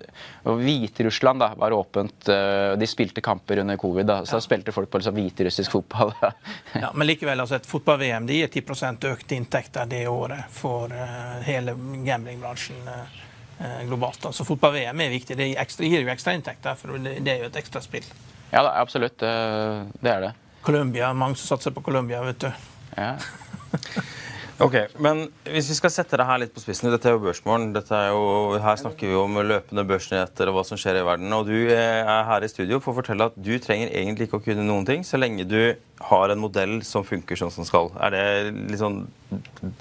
Hviterussland 0.45 1.43
da, 1.43 1.51
var 1.59 1.75
åpent. 1.75 2.29
Eh, 2.31 2.75
de 2.79 2.89
spilte 2.89 3.25
kamper 3.25 3.63
under 3.65 3.79
covid. 3.81 4.07
da, 4.07 4.21
Så 4.29 4.39
ja. 4.39 4.45
spilte 4.45 4.75
folk 4.75 4.91
på 4.93 5.01
liksom, 5.03 5.17
hviterussisk 5.19 5.75
fotball. 5.75 6.15
ja, 6.85 6.93
Men 6.95 7.11
likevel, 7.11 7.43
altså 7.43 7.59
et 7.59 7.67
fotball-VM 7.69 8.29
gir 8.31 8.53
10% 8.53 9.09
økte 9.11 9.39
inntekter 9.39 9.91
det 9.91 10.05
året 10.11 10.47
for 10.55 10.93
uh, 10.93 11.41
hele 11.47 11.75
gamblingbransjen 12.07 12.87
uh, 12.87 13.83
globalt. 13.89 14.23
Så 14.23 14.31
altså, 14.31 14.47
fotball-VM 14.53 15.05
er 15.07 15.15
viktig. 15.17 15.39
Det 15.41 15.51
ekstra, 15.65 15.91
gir 15.91 16.07
jo 16.07 16.15
ekstrainntekter, 16.15 16.79
for 16.79 16.95
det, 16.99 17.19
det, 17.27 17.35
er 17.35 17.47
jo 17.47 17.51
et 17.51 17.63
ekstra 17.65 17.83
spill. 17.85 18.07
Ja, 18.53 18.63
da, 18.63 18.77
absolutt. 18.79 19.19
Det 19.19 20.11
er 20.11 20.29
det. 20.29 20.35
Colombia, 20.65 21.11
mange 21.13 21.37
som 21.41 21.57
satser 21.57 21.75
på 21.75 21.83
Colombia, 21.85 22.23
vet 22.23 22.47
du. 22.47 22.53
Ja. 22.95 23.17
Ok, 24.63 24.77
men 25.03 25.25
Hvis 25.49 25.67
vi 25.73 25.75
skal 25.75 25.91
sette 25.91 26.19
det 26.19 26.27
her 26.29 26.39
litt 26.39 26.53
på 26.55 26.63
spissen 26.63 26.87
Dette 26.93 27.09
er 27.11 27.17
jo 27.17 27.23
Børsmorgen. 27.25 27.73
Er 27.75 28.63
her 28.63 28.79
snakker 28.79 29.11
vi 29.11 29.17
om 29.19 29.41
løpende 29.43 29.85
børsnyheter 29.89 30.51
og 30.51 30.59
hva 30.59 30.65
som 30.69 30.79
skjer 30.79 31.01
i 31.01 31.05
verden. 31.07 31.33
Og 31.35 31.49
du 31.49 31.73
er 31.75 32.07
her 32.29 32.47
i 32.47 32.51
studio 32.51 32.79
for 32.83 32.95
å 32.95 33.01
fortelle 33.01 33.27
at 33.31 33.37
du 33.37 33.53
trenger 33.63 33.91
egentlig 33.91 34.29
ikke 34.29 34.39
å 34.39 34.45
kunne 34.45 34.67
noen 34.67 34.87
ting 34.87 35.03
så 35.07 35.19
lenge 35.19 35.47
du 35.51 35.75
har 36.07 36.31
en 36.31 36.43
modell 36.43 36.79
som 36.87 37.07
funker 37.07 37.39
sånn 37.39 37.53
som 37.55 37.67
skal. 37.67 37.91
Er 37.99 38.15
det 38.15 38.25
litt 38.71 38.83
sånn, 38.83 39.05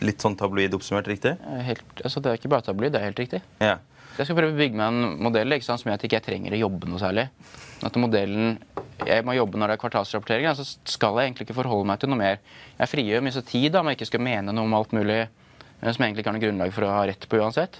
litt 0.01 0.23
sånn 0.23 0.37
tabloid 0.39 0.73
oppsummert 0.77 1.09
riktig? 1.11 1.35
Helt, 1.67 1.85
altså 2.01 2.23
det 2.23 2.31
er 2.31 2.41
ikke 2.41 2.53
bare 2.53 2.65
tabloid, 2.65 2.95
det 2.95 3.01
er 3.01 3.11
helt 3.11 3.21
riktig. 3.21 3.43
Ja. 3.61 3.77
Jeg 4.13 4.27
skal 4.27 4.37
prøve 4.37 4.53
å 4.53 4.57
bygge 4.57 4.77
meg 4.77 4.89
en 4.89 5.21
modell 5.25 5.55
ikke 5.55 5.65
sant, 5.65 5.81
som 5.81 5.89
gjør 5.89 5.97
at 5.97 6.03
jeg 6.05 6.11
ikke 6.11 6.25
trenger 6.27 6.53
å 6.53 6.63
jobbe 6.67 6.89
noe 6.89 7.01
særlig. 7.01 7.29
At 7.85 7.97
modellen 7.97 8.59
jeg 9.07 9.25
må 9.27 9.35
jobbe 9.37 9.59
når 9.59 9.71
det 9.71 9.77
er 9.77 9.81
kvartalsrapportering, 9.83 10.49
så 10.57 10.65
skal 10.65 11.19
jeg 11.19 11.31
egentlig 11.31 11.47
ikke 11.47 11.57
forholde 11.61 11.87
meg 11.89 12.01
til 12.01 12.11
noe 12.11 12.19
mer. 12.19 12.43
Jeg 12.79 12.91
frigjør 12.91 13.25
mye 13.25 13.43
tid 13.47 13.71
da, 13.73 13.81
om 13.81 13.89
jeg 13.91 13.99
ikke 13.99 14.09
skal 14.11 14.23
mene 14.25 14.55
noe 14.55 14.67
om 14.69 14.77
alt 14.77 14.93
mulig 14.95 15.21
eh, 15.23 15.89
som 15.89 16.05
egentlig 16.05 16.23
ikke 16.23 16.31
har 16.31 16.37
noe 16.37 16.45
grunnlag 16.45 16.75
for 16.75 16.87
å 16.87 16.93
ha 16.93 17.01
rett 17.09 17.27
på 17.29 17.41
uansett. 17.41 17.79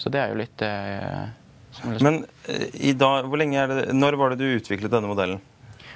Så 0.00 0.10
det 0.10 0.20
er 0.20 0.32
jo 0.32 0.40
litt 0.40 0.64
eh, 0.66 1.90
Men 2.02 2.24
eh, 2.50 2.68
i 2.90 2.94
dag, 2.98 3.28
hvor 3.28 3.40
lenge 3.40 3.60
er 3.60 3.70
det, 3.70 3.82
når 3.94 4.18
var 4.20 4.34
det 4.34 4.42
du 4.42 4.56
utviklet 4.58 4.92
denne 4.92 5.10
modellen? 5.10 5.42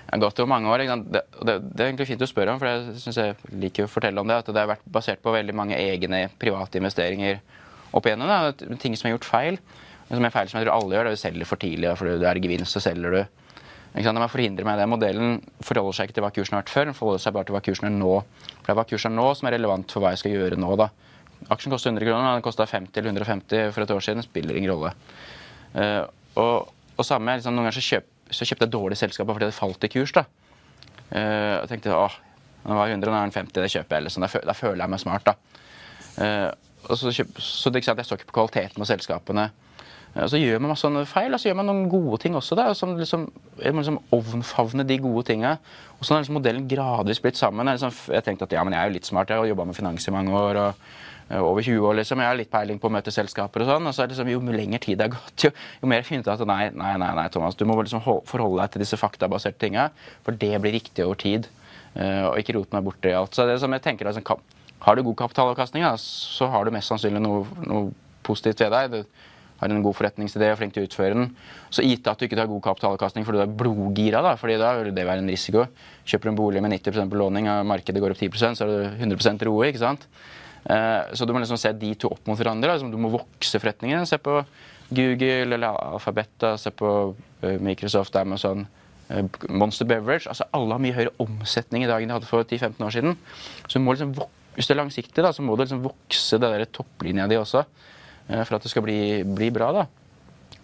Det 0.08 0.16
har 0.16 0.22
gått 0.22 0.38
over 0.40 0.48
mange 0.48 0.70
år. 0.72 0.86
Det, 0.88 1.20
det, 1.44 1.54
det, 1.60 1.82
er 1.82 1.90
egentlig 1.90 2.08
fint 2.08 2.22
å 2.24 2.30
spørre 2.30 2.54
om, 2.54 2.60
for 2.62 2.70
jeg 2.70 3.02
synes 3.02 3.18
jeg 3.20 3.58
liker 3.60 3.84
å 3.84 3.90
fortelle 3.92 4.22
om 4.22 4.30
det. 4.30 4.38
At 4.40 4.46
det 4.48 4.62
har 4.62 4.70
vært 4.70 4.86
basert 4.88 5.20
på 5.20 5.34
veldig 5.34 5.52
mange 5.56 5.76
egne 5.76 6.22
private 6.40 6.80
investeringer 6.80 7.42
opp 7.92 8.08
igjennom. 8.08 8.30
Da. 8.30 8.76
Ting 8.80 8.96
som 8.96 9.10
er 9.10 9.18
gjort 9.18 9.28
feil. 9.28 9.60
Som 10.08 10.24
er 10.24 10.32
feil 10.32 10.48
som 10.48 10.56
jeg 10.56 10.64
tror 10.64 10.78
alle 10.78 10.96
gjør, 10.96 11.10
det 11.10 11.12
er 11.12 11.18
å 11.18 11.20
selge 11.20 11.48
for 11.50 11.60
tidlig. 11.60 11.90
For 12.00 12.08
det 12.08 12.30
er 12.30 12.40
gevinst, 12.40 12.72
så 12.72 12.80
selger 12.86 13.18
du 13.18 13.20
ikke 13.94 14.04
sant? 14.04 14.20
Man 14.20 14.30
forhindrer 14.30 14.66
med 14.68 14.78
det. 14.78 14.86
Modellen 14.90 15.38
forholder 15.64 15.96
seg 15.96 16.08
ikke 16.08 16.18
til 16.18 16.24
hva 16.26 16.32
kursen 16.34 16.56
har 16.56 16.64
vært 16.64 16.72
før, 16.72 16.88
den 16.90 16.96
forholder 16.96 17.22
seg 17.24 17.36
bare 17.36 17.48
til 17.48 17.56
hva 17.56 17.62
kursen 17.64 17.88
er 17.88 17.94
nå. 17.94 18.14
For 18.20 18.66
Det 18.66 18.74
er 18.74 18.78
hva 18.80 18.86
kursen 18.90 19.14
er 19.14 19.16
nå 19.16 19.28
som 19.38 19.48
er 19.48 19.56
relevant 19.56 19.94
for 19.94 20.04
hva 20.04 20.12
jeg 20.14 20.22
skal 20.22 20.34
gjøre 20.36 20.60
nå. 20.60 20.74
da. 20.80 20.90
Aksjen 21.54 21.72
koster 21.72 21.92
100 21.92 22.04
kroner, 22.04 22.34
den 22.34 22.44
kosta 22.44 22.66
50 22.66 22.98
eller 23.00 23.14
150 23.14 23.72
for 23.72 23.84
et 23.84 23.94
år 23.94 24.04
siden. 24.04 24.26
spiller 24.26 24.58
ingen 24.58 24.72
rolle. 24.72 24.92
Uh, 25.74 26.04
og, 26.36 26.72
og 26.96 27.06
samme, 27.06 27.38
liksom, 27.38 27.54
Noen 27.54 27.68
ganger 27.68 27.78
så, 27.78 27.84
kjøp, 27.86 28.08
så 28.30 28.48
kjøpte 28.48 28.66
jeg 28.66 28.74
dårlige 28.74 29.02
selskaper 29.02 29.36
fordi 29.36 29.48
det 29.48 29.56
falt 29.56 29.84
i 29.86 29.92
kurs. 29.92 30.12
da. 30.16 30.24
Uh, 31.08 31.62
og 31.62 31.68
tenkte 31.70 31.94
åh, 31.94 32.18
nå 32.66 32.76
var 32.76 32.90
100, 32.90 33.08
nå 33.08 33.16
er 33.16 33.30
den 33.30 33.36
50, 33.38 33.62
det 33.62 33.72
kjøper 33.76 33.96
jeg. 33.96 34.08
liksom. 34.08 34.26
Da, 34.26 34.56
føler 34.58 34.82
jeg 34.84 34.92
meg 34.92 35.04
smart. 35.04 35.30
da. 35.30 35.64
Uh, 36.18 36.50
og 36.88 36.98
så, 36.98 37.14
kjøp, 37.14 37.38
så 37.42 37.70
det, 37.70 37.80
ikke 37.80 37.90
sant, 37.92 38.02
Jeg 38.02 38.10
så 38.10 38.18
ikke 38.18 38.30
på 38.32 38.38
kvaliteten 38.40 38.82
på 38.82 38.88
selskapene. 38.88 39.48
Eh, 40.14 40.26
Så 40.26 40.38
gjør 40.40 40.60
man 40.60 40.72
masse 40.72 40.86
sånne 40.86 41.04
feil, 41.08 41.32
og 41.34 41.40
så 41.40 41.50
gjør 41.50 41.58
man 41.60 41.68
noen 41.70 41.88
gode 41.92 42.20
ting 42.22 42.34
også. 42.38 42.56
Da, 42.58 42.70
som 42.74 42.96
liksom, 42.98 43.26
må 43.58 43.82
liksom 43.82 44.00
ovnfavne 44.14 44.86
de 44.86 44.98
gode 45.02 45.26
tinga. 45.28 45.58
Og 45.98 46.06
sånn 46.06 46.18
har 46.18 46.24
liksom 46.24 46.38
modellen 46.40 46.68
gradvis 46.70 47.20
blitt 47.20 47.36
sammen. 47.40 47.66
Jeg, 47.66 47.80
liksom, 47.80 48.14
jeg 48.14 48.24
tenkte 48.24 48.48
at 48.48 48.56
ja, 48.56 48.64
men 48.64 48.76
jeg 48.76 48.80
er 48.82 48.90
jo 48.90 48.96
litt 48.98 49.10
smart, 49.10 49.28
jeg 49.30 49.38
har 49.42 49.50
jobba 49.52 49.68
med 49.68 49.76
finans 49.78 50.08
i 50.08 50.14
mange 50.14 50.32
år. 50.32 50.56
og 50.62 50.74
eh, 51.30 51.42
over 51.42 51.60
20 51.62 51.84
år, 51.84 51.98
liksom. 52.00 52.22
Jeg 52.22 52.30
har 52.30 52.38
litt 52.38 52.50
peiling 52.50 52.78
på 52.80 52.88
å 52.88 52.94
møte 52.94 53.12
selskaper 53.12 53.64
og 53.64 53.68
sånn. 53.68 53.86
Og 53.90 53.94
så 53.94 54.02
er 54.02 54.08
det 54.08 54.16
liksom, 54.16 54.30
jo 54.32 54.40
lenger 54.54 54.78
tid 54.84 54.98
det 54.98 55.08
har 55.10 55.14
gått, 55.18 55.44
jo, 55.44 55.50
jo 55.82 55.90
mer 55.92 56.02
finner 56.06 56.24
jeg 56.24 56.38
ut 56.38 56.40
at 56.40 56.48
nei, 56.48 56.70
nei, 56.72 56.94
nei, 57.02 57.12
nei, 57.20 57.28
Thomas, 57.34 57.54
du 57.58 57.66
må 57.68 57.76
liksom 57.82 58.00
forholde 58.02 58.62
deg 58.62 58.72
til 58.72 58.84
disse 58.86 58.96
faktabaserte 59.00 59.60
tinga, 59.60 59.90
for 60.24 60.32
det 60.32 60.54
blir 60.62 60.72
riktig 60.78 61.04
over 61.04 61.20
tid. 61.20 61.50
Eh, 61.98 62.24
og 62.28 62.38
ikke 62.40 62.54
rote 62.56 62.72
meg 62.76 62.84
bort 62.86 63.04
i 63.08 63.12
alt. 63.16 63.34
Så 63.34 63.44
det 63.48 63.56
er 63.56 63.62
som 63.64 63.72
jeg 63.76 63.84
tenker, 63.84 64.08
liksom, 64.08 64.40
Har 64.78 64.94
du 64.94 65.02
god 65.02 65.16
kapitalavkastning, 65.18 65.82
da, 65.82 65.96
så 65.98 66.46
har 66.46 66.64
du 66.64 66.70
mest 66.70 66.86
sannsynlig 66.86 67.18
noe, 67.20 67.40
noe 67.66 67.88
positivt 68.22 68.60
ved 68.62 68.70
deg. 68.92 69.06
Har 69.60 69.72
en 69.74 69.82
god 69.82 69.96
forretningsidé 69.98 70.52
og 70.52 70.58
flink 70.60 70.74
til 70.74 70.84
å 70.84 70.88
utføre 70.88 71.14
den. 71.16 71.30
Så 71.74 71.82
gitt 71.82 72.06
at 72.06 72.18
du 72.18 72.26
ikke 72.26 72.38
har 72.38 72.50
god 72.50 72.62
kapitalavkastning 72.62 73.26
fordi 73.26 73.40
du 73.40 73.44
er 73.44 73.56
blodgira, 73.60 74.22
da, 74.22 74.36
fordi 74.38 74.58
da 74.60 74.72
vil 74.78 74.92
det 74.94 75.06
være 75.06 75.24
en 75.24 75.30
risiko. 75.32 75.66
Kjøper 76.06 76.28
du 76.28 76.32
en 76.32 76.38
bolig 76.38 76.62
med 76.64 76.76
90% 76.78 77.10
belåning, 77.12 77.48
og 77.50 77.66
markedet 77.66 78.02
går 78.02 78.14
opp 78.14 78.22
10% 78.22 78.58
så 78.60 78.66
er 78.66 78.74
det 78.74 79.08
100 79.08 79.46
roe. 79.48 79.66
ikke 79.68 79.82
sant? 79.82 80.08
Eh, 80.68 81.14
Så 81.14 81.26
du 81.26 81.32
må 81.32 81.42
liksom 81.42 81.58
se 81.58 81.72
de 81.72 81.94
to 81.94 82.08
opp 82.12 82.26
mot 82.26 82.38
hverandre. 82.38 82.72
Altså, 82.72 82.90
du 82.90 82.98
må 83.00 83.10
vokse 83.10 83.58
forretningen. 83.60 84.06
Se 84.06 84.18
på 84.18 84.40
Google 84.90 85.54
eller 85.54 85.74
Alphabet, 85.74 86.48
se 86.58 86.70
på 86.70 87.14
eh, 87.42 87.58
Microsoft, 87.60 88.16
Amazon, 88.16 88.66
eh, 89.10 89.22
Monster 89.50 89.86
Beverage. 89.86 90.28
altså 90.28 90.44
Alle 90.52 90.72
har 90.74 90.78
mye 90.80 90.96
høyere 90.96 91.14
omsetning 91.18 91.84
i 91.84 91.90
dag 91.90 92.02
enn 92.02 92.08
de 92.08 92.14
hadde 92.18 92.30
for 92.30 92.44
10-15 92.44 92.84
år 92.84 92.94
siden. 92.94 93.16
Så 93.66 93.78
du 93.78 93.84
må 93.84 93.94
liksom 93.96 94.14
Hvis 94.58 94.66
det 94.66 94.74
er 94.74 94.82
langsiktig, 94.82 95.22
da, 95.22 95.30
så 95.30 95.42
må 95.42 95.54
du 95.54 95.62
liksom 95.62 95.84
vokse 95.84 96.34
det 96.42 96.48
der 96.50 96.64
topplinja 96.66 97.28
di 97.30 97.36
også 97.38 97.60
for 98.28 98.58
at 98.58 98.66
det 98.66 98.70
skal 98.72 98.84
bli, 98.84 98.98
bli 99.24 99.48
bra. 99.54 99.72
da. 99.72 99.86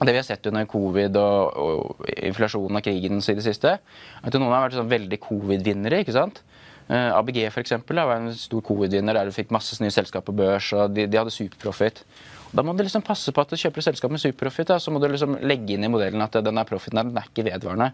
Det 0.05 0.13
vi 0.13 0.19
har 0.19 0.27
sett 0.27 0.47
under 0.51 0.67
covid 0.69 1.17
og, 1.17 1.61
og 1.65 2.09
inflasjonen 2.13 2.81
og 2.81 2.85
krigen 2.85 3.23
i 3.23 3.37
det 3.39 3.47
siste, 3.47 3.77
er 3.79 4.27
at 4.27 4.37
noen 4.37 4.53
har 4.53 4.67
vært 4.67 4.77
sånn 4.81 4.91
veldig 4.91 5.19
covid-vinnere. 5.23 6.03
ikke 6.03 6.17
sant? 6.17 6.43
Uh, 6.85 7.15
ABG 7.17 7.47
for 7.49 7.63
eksempel, 7.63 7.97
var 7.97 8.19
en 8.21 8.35
stor 8.37 8.61
covid-vinner 8.67 9.17
der 9.17 9.31
du 9.31 9.33
fikk 9.33 9.55
masse 9.55 9.79
nye 9.81 9.95
selskap 9.95 10.27
på 10.27 10.35
børs, 10.37 10.69
og 10.77 10.93
de, 10.93 11.07
de 11.09 11.21
hadde 11.21 11.33
superprofit. 11.33 12.03
Da 12.55 12.63
må 12.63 12.75
du 12.77 12.85
liksom 12.85 13.03
passe 13.07 13.33
på 13.35 13.43
at 13.43 13.55
du 13.55 13.57
kjøper 13.59 13.81
et 13.81 13.89
selskap 13.89 14.13
med 14.13 14.23
superprofit. 14.23 14.69
da, 14.69 14.79
Så 14.79 14.93
må 14.93 15.01
du 15.01 15.09
liksom 15.09 15.39
legge 15.43 15.75
inn 15.75 15.87
i 15.87 15.91
modellen 15.91 16.23
at 16.23 16.37
denne 16.45 16.67
profiten 16.69 17.01
den 17.01 17.17
er 17.17 17.31
ikke 17.31 17.47
vedvarende. 17.49 17.91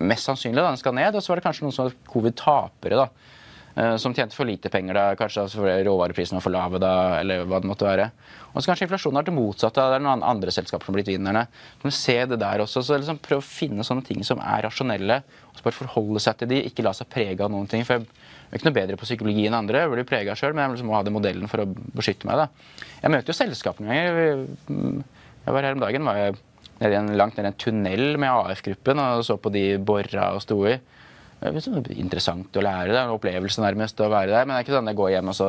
Mest 0.00 0.28
sannsynlig 0.28 0.62
da, 0.62 0.70
den 0.70 0.80
skal 0.80 0.94
ned, 0.96 1.16
og 1.18 1.24
så 1.24 1.32
var 1.32 1.40
det 1.40 1.48
kanskje 1.48 1.66
noen 1.66 1.74
som 1.74 1.88
var 1.88 1.98
covid-tapere. 2.12 3.00
da, 3.00 3.08
eh, 3.10 3.39
Som 4.02 4.12
tjente 4.12 4.36
for 4.36 4.44
lite 4.44 4.68
penger, 4.68 4.96
da, 4.96 5.02
kanskje 5.16 5.44
altså 5.46 5.60
fordi 5.62 5.86
råvareprisene 5.86 6.36
var 6.36 6.44
for 6.44 6.52
lave, 6.52 6.80
da, 6.82 6.94
eller 7.20 7.46
hva 7.48 7.60
det 7.62 7.68
måtte 7.70 7.86
være. 7.86 8.08
Og 8.50 8.58
så 8.58 8.70
kanskje 8.72 8.88
inflasjonen 8.88 9.20
har 9.20 9.28
det 9.28 9.32
motsatte. 9.32 9.84
Det 9.92 10.00
er 10.00 10.04
noen 10.04 10.24
andre 10.26 10.52
selskaper 10.52 10.84
som 10.84 10.92
har 10.92 10.98
blitt 10.98 11.12
vinnerne. 11.12 11.46
Må 11.84 11.92
se 11.94 12.16
det 12.28 12.40
der 12.42 12.64
også. 12.64 12.82
så 12.84 12.98
liksom 12.98 13.20
Prøv 13.24 13.40
å 13.40 13.46
finne 13.46 13.86
sånne 13.86 14.04
ting 14.04 14.26
som 14.26 14.42
er 14.42 14.66
rasjonelle, 14.66 15.20
og 15.48 15.56
så 15.56 15.64
bare 15.64 15.78
forholde 15.78 16.20
seg 16.26 16.42
til 16.42 16.50
de, 16.50 16.60
ikke 16.68 16.84
la 16.84 16.92
seg 16.96 17.08
prege 17.14 17.46
av 17.46 17.54
noen 17.54 17.70
ting. 17.70 17.86
for 17.88 18.02
jeg 18.02 18.56
er 18.56 18.58
ikke 18.58 18.66
noe 18.66 18.78
bedre 18.80 18.98
på 18.98 19.06
psykologi 19.06 19.46
enn 19.46 19.54
andre, 19.54 19.84
jeg 19.84 19.90
blir 19.92 20.06
prega 20.08 20.34
sjøl, 20.34 20.56
men 20.56 20.64
jeg 20.64 20.72
liksom 20.74 20.88
må 20.90 20.96
ha 20.96 21.04
den 21.06 21.14
modellen 21.14 21.50
for 21.50 21.62
å 21.62 21.68
beskytte 21.70 22.26
meg. 22.26 22.40
da. 22.42 22.86
Jeg 23.04 23.14
møter 23.14 23.30
jo 23.30 23.38
selskapene 23.38 23.86
noen 23.86 24.00
ganger. 24.00 25.04
Jeg 25.46 25.54
var 25.54 25.68
her 25.68 25.76
om 25.76 25.84
dagen, 25.84 26.08
var 26.10 26.18
jeg 26.18 26.38
nede 26.80 26.90
i 26.90 26.98
en, 26.98 27.12
langt 27.20 27.36
ned 27.38 27.46
i 27.46 27.50
en 27.52 27.60
tunnel 27.60 28.18
med 28.18 28.32
AF-gruppen 28.32 28.98
og 29.04 29.22
så 29.28 29.36
på 29.38 29.52
de 29.54 29.64
bora 29.78 30.32
og 30.34 30.42
sto 30.42 30.58
i. 30.66 30.74
Det 31.40 31.48
er 31.48 31.64
sånn 31.64 31.86
interessant 31.94 32.56
å 32.56 32.62
lære. 32.64 32.90
Det 32.92 32.98
er 32.98 33.06
en 33.06 33.14
opplevelse 33.14 33.62
nærmest 33.64 34.00
å 34.04 34.10
være 34.12 34.28
der. 34.28 34.44
Men 34.44 34.52
det 34.52 34.58
er 34.58 34.66
ikke 34.66 34.74
sånn 34.74 34.88
at 34.88 34.92
jeg 34.92 34.98
går 34.98 35.12
hjem 35.14 35.30
og 35.32 35.36
så 35.38 35.48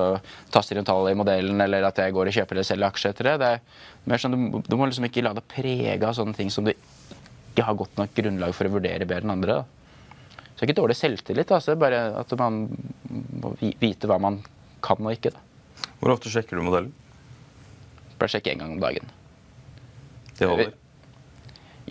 taster 0.53 0.79
inn 0.79 0.87
tall 0.87 1.09
i 1.11 1.17
modellen, 1.19 1.59
eller 1.65 1.83
at 1.89 1.99
jeg 1.99 2.15
går 2.15 2.31
og 2.31 2.37
kjøper 2.37 2.55
eller 2.55 2.67
selger 2.69 2.87
aksjer 2.87 3.11
etter 3.11 3.27
det. 3.27 3.33
Det 3.41 3.49
er 3.57 4.13
mer 4.13 4.23
sånn, 4.23 4.37
du, 4.37 4.61
du 4.63 4.77
må 4.79 4.87
liksom 4.87 5.09
ikke 5.09 5.25
la 5.25 5.33
deg 5.35 5.49
prege 5.51 5.99
av 6.07 6.15
sånne 6.15 6.37
ting 6.37 6.53
som 6.53 6.67
du 6.67 6.71
ikke 6.71 7.67
har 7.67 7.75
godt 7.81 7.99
nok 7.99 8.15
grunnlag 8.15 8.55
for 8.55 8.69
å 8.69 8.73
vurdere 8.77 9.07
bedre 9.09 9.27
enn 9.27 9.35
andre. 9.35 9.59
da. 9.59 10.47
Så 10.47 10.61
det 10.61 10.63
er 10.63 10.71
ikke 10.71 10.79
dårlig 10.79 10.99
selvtillit, 11.01 11.51
så 11.51 11.73
det 11.73 11.75
er 11.75 11.83
bare 11.83 12.01
at 12.21 12.35
man 12.39 12.63
må 13.43 13.55
vite 13.59 14.07
hva 14.07 14.19
man 14.21 14.39
kan 14.85 15.03
og 15.03 15.11
ikke. 15.17 15.35
da. 15.35 15.43
Hvor 15.99 16.15
ofte 16.15 16.31
sjekker 16.31 16.55
du 16.55 16.63
modellen? 16.69 16.95
Bare 18.15 18.31
sjekke 18.31 18.53
én 18.53 18.63
gang 18.63 18.77
om 18.77 18.83
dagen. 18.83 19.11
Det 20.37 20.47
holder. 20.47 20.71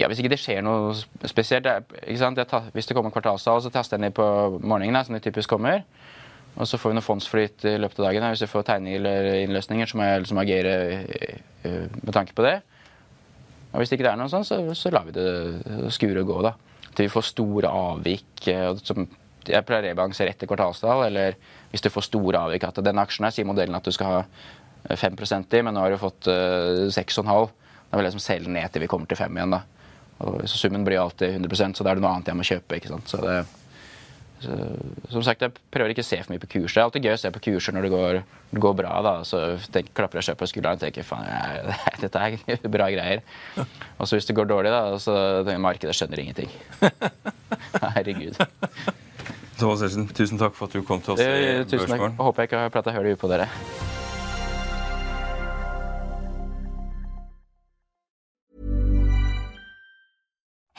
Ja, 0.01 0.09
Hvis 0.09 0.23
ikke 0.23 0.33
det 0.33 0.41
skjer 0.41 0.63
noe 0.65 0.95
spesielt 1.29 1.67
tar, 1.67 2.71
Hvis 2.73 2.89
det 2.89 2.97
kommer 2.97 3.13
kvartalstall, 3.13 3.61
så 3.61 3.73
taster 3.73 3.99
jeg 3.99 4.07
ned 4.07 4.15
på 4.17 4.25
morgenen, 4.63 4.97
da, 4.97 5.05
som 5.05 5.15
det 5.17 5.23
typisk 5.27 5.53
kommer. 5.53 5.83
Og 6.57 6.67
så 6.67 6.79
får 6.81 6.91
vi 6.91 6.97
noe 6.99 7.05
fondsflyt 7.05 7.65
i 7.69 7.77
løpet 7.79 8.01
av 8.01 8.09
dagen. 8.09 8.25
da. 8.25 8.31
Hvis 8.33 8.43
vi 8.47 8.51
får 8.51 8.67
tegninger 8.67 8.99
eller 8.99 9.29
innløsninger, 9.45 9.87
så 9.87 9.97
må 10.01 10.09
jeg 10.09 10.23
liksom 10.25 10.41
agere 10.43 10.75
eh, 11.05 11.87
med 12.03 12.13
tanke 12.17 12.35
på 12.35 12.43
det. 12.47 12.57
Og 13.73 13.79
Hvis 13.79 13.93
det 13.93 14.01
ikke 14.01 14.11
er 14.11 14.19
noe 14.19 14.33
sånn, 14.33 14.45
så, 14.45 14.59
så 14.75 14.91
lar 14.91 15.05
vi 15.07 15.15
det 15.15 15.93
skure 15.95 16.25
og 16.25 16.33
gå. 16.33 16.41
da. 16.49 16.55
Til 16.95 17.07
vi 17.07 17.13
får 17.13 17.29
store 17.29 17.69
avvik. 17.71 18.49
eh, 18.49 18.73
Som 18.83 19.07
jeg 19.47 19.65
pleier 19.65 19.85
å 19.85 19.89
rebalansere 19.89 20.33
etter 20.35 20.49
kvartalstall, 20.49 21.07
eller 21.07 21.37
hvis 21.71 21.85
du 21.85 21.91
får 21.93 22.09
store 22.09 22.41
avvik. 22.49 22.65
At 22.67 22.81
den 22.85 22.99
aksjen 22.99 23.25
her 23.29 23.37
sier 23.37 23.49
modellen 23.49 23.77
at 23.79 23.85
du 23.87 23.93
skal 23.95 24.07
ha 24.07 24.23
eh, 24.89 24.97
5 24.97 25.21
i, 25.21 25.63
men 25.63 25.75
nå 25.75 25.85
har 25.85 25.95
du 25.95 26.01
fått 26.01 26.27
eh, 26.27 26.89
6,5. 26.89 27.53
Da 27.91 27.99
vil 27.99 28.07
jeg 28.07 28.11
liksom 28.11 28.27
selge 28.27 28.51
ned 28.51 28.73
til 28.73 28.83
vi 28.83 28.91
kommer 28.91 29.07
til 29.07 29.21
5 29.21 29.39
igjen. 29.39 29.55
da. 29.55 29.63
Og 30.21 30.43
så 30.49 30.59
Summen 30.61 30.85
blir 30.85 31.01
alltid 31.01 31.39
100% 31.41 31.79
så 31.79 31.85
da 31.87 31.93
er 31.95 31.99
det 32.01 32.05
noe 32.05 32.13
annet 32.17 32.29
jeg 32.33 32.37
må 32.39 32.45
kjøpe. 32.47 32.77
ikke 32.77 32.93
sant? 32.93 33.09
Så 33.09 33.21
det, 33.25 33.39
så, 34.41 34.57
som 35.13 35.25
sagt, 35.25 35.43
Jeg 35.45 35.53
prøver 35.73 35.93
ikke 35.93 36.05
å 36.05 36.09
se 36.09 36.17
for 36.23 36.33
mye 36.33 36.41
på 36.41 36.49
kurser. 36.55 36.75
Det 36.79 36.81
er 36.81 36.87
alltid 36.89 37.05
gøy 37.09 37.13
å 37.17 37.21
se 37.21 37.33
på 37.35 37.43
kurser 37.45 37.77
når 37.77 37.87
det 37.87 37.91
går, 37.93 38.21
det 38.55 38.63
går 38.65 38.75
bra. 38.79 38.95
da, 39.05 39.13
Så 39.29 39.41
tenk, 39.73 39.91
klapper 39.97 40.21
jeg 40.21 40.31
selv 40.31 40.41
på 40.41 40.49
skulderen 40.49 40.81
og 40.81 40.85
tenker 40.85 41.05
faen, 41.05 41.29
jeg, 41.29 41.77
dette 42.05 42.25
er 42.25 42.69
bra 42.77 42.89
greier. 42.93 43.21
Og 43.99 44.09
så 44.09 44.17
hvis 44.17 44.29
det 44.31 44.37
går 44.39 44.49
dårlig, 44.49 44.73
da, 44.73 44.97
så 45.03 45.17
tenker 45.45 45.65
markedet 45.67 45.97
skjønner 45.97 46.25
ingenting. 46.25 46.53
Herregud. 47.97 48.41
Thomas 49.61 49.83
Elsen, 49.85 50.09
tusen 50.17 50.41
takk 50.41 50.57
for 50.57 50.71
at 50.71 50.77
du 50.77 50.85
kom 50.89 51.03
til 51.05 51.17
oss 51.19 51.21
i 51.21 51.29
tusen 51.69 51.85
takk. 51.85 51.89
Børsmorgen. 51.91 52.21
Håper 52.21 52.45
jeg 52.47 52.53
ikke 52.53 52.65
har 52.65 52.77
prata 52.77 52.97
høl 52.97 53.11
i 53.11 53.13
huet 53.13 53.21
på 53.21 53.29
dere. 53.29 53.49